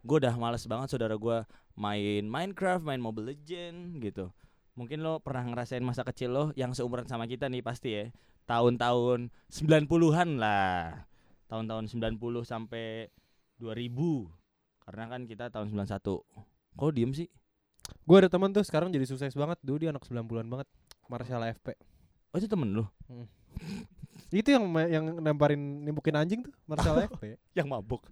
Gue 0.00 0.22
udah 0.22 0.34
males 0.40 0.64
banget 0.64 0.96
saudara 0.96 1.14
gua 1.18 1.44
main 1.76 2.24
Minecraft, 2.24 2.84
main 2.84 3.00
Mobile 3.02 3.36
Legend 3.36 4.00
gitu. 4.00 4.32
Mungkin 4.78 5.04
lo 5.04 5.20
pernah 5.20 5.44
ngerasain 5.44 5.84
masa 5.84 6.06
kecil 6.06 6.30
lo 6.32 6.44
yang 6.56 6.72
seumuran 6.72 7.04
sama 7.04 7.28
kita 7.28 7.50
nih 7.52 7.60
pasti 7.60 7.88
ya. 7.92 8.04
Tahun-tahun 8.48 9.28
90-an 9.52 10.28
lah. 10.40 11.04
Tahun-tahun 11.46 11.84
90 11.92 12.16
sampai 12.46 13.12
2000. 13.60 14.26
Karena 14.88 15.04
kan 15.06 15.20
kita 15.28 15.52
tahun 15.52 15.68
91. 15.74 16.24
Kok 16.78 16.92
diem 16.96 17.12
sih? 17.12 17.28
gua 18.04 18.24
ada 18.24 18.28
teman 18.30 18.50
tuh 18.50 18.64
sekarang 18.66 18.90
jadi 18.90 19.06
sukses 19.06 19.34
banget 19.34 19.58
dulu 19.62 19.76
dia 19.82 19.90
anak 19.90 20.04
90-an 20.06 20.46
banget 20.46 20.68
Marshall 21.10 21.46
FP 21.50 21.74
Oh 22.30 22.38
itu 22.38 22.46
temen 22.46 22.70
lu 22.70 22.84
itu 24.32 24.48
yang 24.48 24.64
yang 24.86 25.04
nemparin 25.16 25.58
nimbukin 25.80 26.14
anjing 26.14 26.40
tuh 26.40 26.52
Marshall 26.64 27.02
FP 27.08 27.34
yang 27.58 27.66
mabuk. 27.66 28.02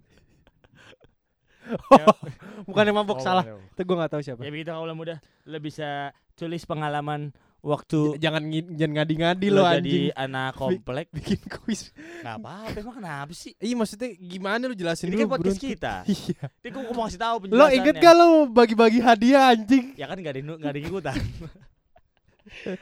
bukan 2.67 2.83
yang 2.83 2.97
mabok 2.97 3.17
Oh, 3.17 3.23
salah 3.23 3.45
bukan. 3.45 3.61
itu 3.69 3.81
gua 3.83 3.95
nggak 3.97 4.11
tahu 4.11 4.21
siapa 4.21 4.41
Ya 4.41 4.49
begitu 4.49 4.69
kaula 4.69 4.91
muda, 4.91 5.15
lo 5.43 5.57
bisa 5.59 6.09
tulis 6.33 6.63
pengalaman 6.63 7.29
waktu 7.59 8.15
J- 8.15 8.23
jangan 8.23 8.41
jangan 8.71 8.91
ngadi-ngadi 8.95 9.47
lo 9.47 9.57
lo 9.57 9.63
jadi 9.67 9.75
anjing 9.75 10.05
anak 10.17 10.49
komplek. 10.55 11.07
bikin 11.11 11.37
kuis 11.53 11.91
Nggak 12.19 12.35
apa-apa, 12.37 12.77
emang 12.79 12.95
kenapa 12.97 13.31
sih? 13.33 13.51
iya 13.57 13.75
maksudnya 13.75 14.09
gimana 14.15 14.63
lu 14.63 14.73
jelasin 14.73 15.05
Ini 15.05 15.13
kan 15.13 15.19
dulu 15.19 15.33
podcast 15.35 15.45
beruntung. 15.53 15.69
kita. 15.69 15.93
iya 16.07 16.43
Ini 16.57 16.69
gue 16.71 16.83
mau 16.89 17.05
kasih 17.05 17.19
tahu 17.19 17.35
lo 17.35 17.41
penjelasannya. 17.43 17.75
inget 17.77 17.95
gak 17.97 18.15
lo 18.15 18.27
bagi-bagi 18.47 18.99
hadiah 18.99 19.43
anjing 19.49 19.85
Ya 19.93 20.05
kan 20.05 20.15
nggak 20.15 20.33
ada 20.33 20.41
nggak 20.41 20.71
ada 20.71 20.79
yang 20.79 20.89
ikutan. 20.89 21.17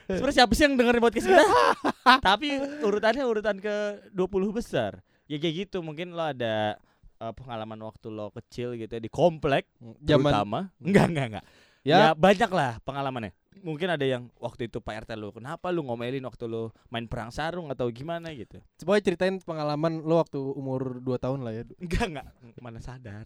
Sebenarnya 0.08 0.36
siapa 0.44 0.52
sih 0.54 0.64
yang 0.66 0.76
dengerin 0.76 1.02
podcast 1.02 1.28
kita? 1.28 1.44
Tapi 2.28 2.48
urutannya 2.82 3.24
urutan 3.24 3.58
ke 3.60 3.76
20 4.12 4.58
besar. 4.58 5.00
Ya 5.28 5.38
kayak 5.38 5.68
gitu, 5.68 5.84
mungkin 5.84 6.16
lo 6.16 6.24
ada 6.24 6.80
eh, 7.18 7.34
pengalaman 7.36 7.80
waktu 7.84 8.08
lo 8.08 8.32
kecil 8.32 8.80
gitu 8.80 8.90
ya 8.90 9.02
di 9.02 9.12
komplek 9.12 9.68
zaman 10.00 10.32
terutama. 10.32 10.60
Enggak, 10.80 11.06
enggak, 11.12 11.26
enggak. 11.34 11.46
ya, 11.84 11.96
Ya, 12.00 12.08
banyak 12.16 12.52
lah 12.52 12.72
pengalamannya. 12.82 13.32
Mungkin 13.58 13.90
ada 13.90 14.06
yang 14.06 14.30
waktu 14.38 14.70
itu 14.70 14.78
Pak 14.78 15.10
RT 15.10 15.18
lu 15.18 15.34
kenapa 15.34 15.74
lu 15.74 15.82
ngomelin 15.82 16.22
waktu 16.24 16.46
lu 16.46 16.70
main 16.88 17.10
perang 17.10 17.34
sarung 17.34 17.74
atau 17.74 17.90
gimana 17.90 18.30
gitu. 18.30 18.62
coba 18.78 19.02
ceritain 19.02 19.42
pengalaman 19.42 20.06
lo 20.06 20.22
waktu 20.22 20.38
umur 20.38 21.02
2 21.02 21.18
tahun 21.18 21.42
lah 21.42 21.54
ya 21.58 21.64
Enggak 21.82 22.06
enggak 22.06 22.28
mana 22.62 22.78
sadar. 22.78 23.26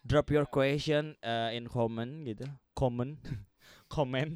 Drop 0.00 0.32
your 0.32 0.48
question 0.48 1.12
uh, 1.20 1.52
in 1.52 1.68
comment 1.74 2.24
gitu. 2.24 2.48
Comment. 2.72 3.20
Comment. 3.86 4.32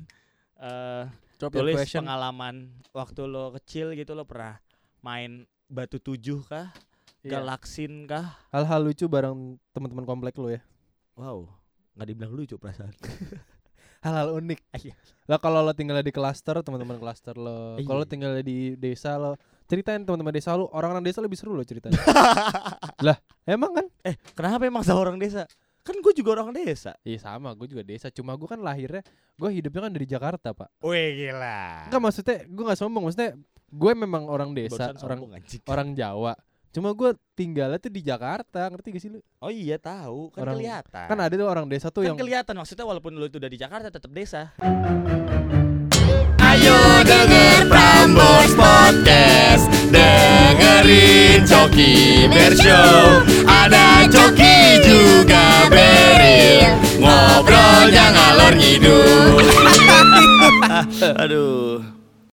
Uh, 0.60 1.08
Drop 1.40 1.50
your 1.50 1.64
tulis 1.64 1.76
question. 1.78 2.04
pengalaman 2.04 2.68
waktu 2.92 3.24
lo 3.24 3.56
kecil 3.56 3.96
gitu 3.96 4.12
lo 4.12 4.22
pernah 4.22 4.60
main 5.00 5.48
batu 5.66 5.96
tujuh 5.96 6.44
kah 6.44 6.68
Iya. 7.20 7.36
galaksin 7.36 8.04
kah 8.04 8.32
Hal-hal 8.48 8.80
lucu 8.82 9.04
bareng 9.04 9.36
teman-teman 9.70 10.04
komplek 10.04 10.36
lu 10.36 10.48
ya. 10.50 10.60
wow 11.14 11.44
nggak 11.92 12.06
dibilang 12.06 12.32
lucu 12.34 12.56
perasaan 12.56 12.92
Hal-hal 14.00 14.32
unik. 14.34 14.60
Iya. 14.80 14.96
Lah 15.28 15.36
kalau 15.36 15.60
lo 15.60 15.76
tinggal 15.76 16.00
di 16.00 16.08
klaster, 16.08 16.56
teman-teman 16.64 16.96
klaster 16.96 17.36
lo. 17.36 17.76
Iya. 17.76 17.84
Kalau 17.84 18.00
lo 18.00 18.08
tinggal 18.08 18.32
di 18.40 18.72
desa 18.72 19.20
lo, 19.20 19.36
ceritain 19.68 20.00
teman-teman 20.00 20.32
desa 20.32 20.56
lo, 20.56 20.72
orang-orang 20.72 21.04
desa 21.04 21.20
lebih 21.20 21.36
seru 21.36 21.52
lo 21.52 21.60
ceritanya. 21.60 22.00
lah, 23.06 23.20
emang 23.44 23.76
kan? 23.76 23.86
eh 24.00 24.16
kenapa 24.32 24.64
emang 24.64 24.80
sama 24.80 25.04
orang 25.04 25.20
desa 25.20 25.44
kan 25.80 25.96
gue 25.96 26.12
juga 26.12 26.36
orang 26.36 26.52
desa 26.52 26.92
Iya 27.00 27.18
sama, 27.18 27.52
gue 27.52 27.66
juga 27.66 27.80
desa. 27.80 28.08
Cuma 28.08 28.34
gue 28.34 28.44
kan 28.44 28.60
lahirnya, 28.60 29.00
gue 29.34 29.48
hidupnya 29.50 29.88
kan 29.88 29.92
dari 29.92 30.04
Jakarta 30.04 30.52
pak. 30.52 30.68
Wih 30.80 31.08
gila 31.18 31.88
Enggak 31.88 32.00
maksudnya, 32.00 32.38
gue 32.44 32.64
nggak 32.64 32.78
sombong. 32.78 33.02
Maksudnya, 33.04 33.30
gue 33.66 33.92
memang 33.94 34.24
orang 34.24 34.52
desa, 34.52 34.92
Barusan 34.92 35.00
orang 35.00 35.18
anjing. 35.34 35.62
orang 35.64 35.88
Jawa. 35.92 36.32
Cuma 36.70 36.94
gue 36.94 37.10
tinggalnya 37.34 37.76
tuh 37.76 37.90
di 37.90 37.98
Jakarta, 37.98 38.70
ngerti 38.70 38.88
gak 38.92 39.02
sih 39.02 39.10
lu? 39.10 39.18
oh 39.40 39.50
iya 39.50 39.74
tahu 39.74 40.30
kan 40.30 40.46
Orang- 40.46 40.60
kelihatan 40.60 41.06
Kan 41.08 41.18
ada 41.18 41.34
tuh 41.34 41.48
orang 41.48 41.66
desa 41.66 41.88
tuh 41.88 42.04
kan 42.04 42.12
yang 42.12 42.18
kelihatan 42.20 42.54
maksudnya 42.54 42.86
walaupun 42.86 43.10
lu 43.10 43.26
itu 43.26 43.40
udah 43.40 43.50
di 43.50 43.58
Jakarta 43.58 43.90
tetap 43.90 44.12
desa 44.12 44.54
Ayo 46.38 46.78
denger 47.02 47.66
Prambors 47.66 48.52
Podcast 48.54 49.66
Dengerin 50.60 51.48
Coki 51.48 52.28
Bershow 52.28 53.24
Ada 53.48 54.04
Coki 54.12 54.84
juga 54.84 55.64
Beril 55.72 56.76
Ngobrolnya 57.00 58.12
ngalor 58.12 58.52
ngidul. 58.60 59.40
Aduh 61.24 61.99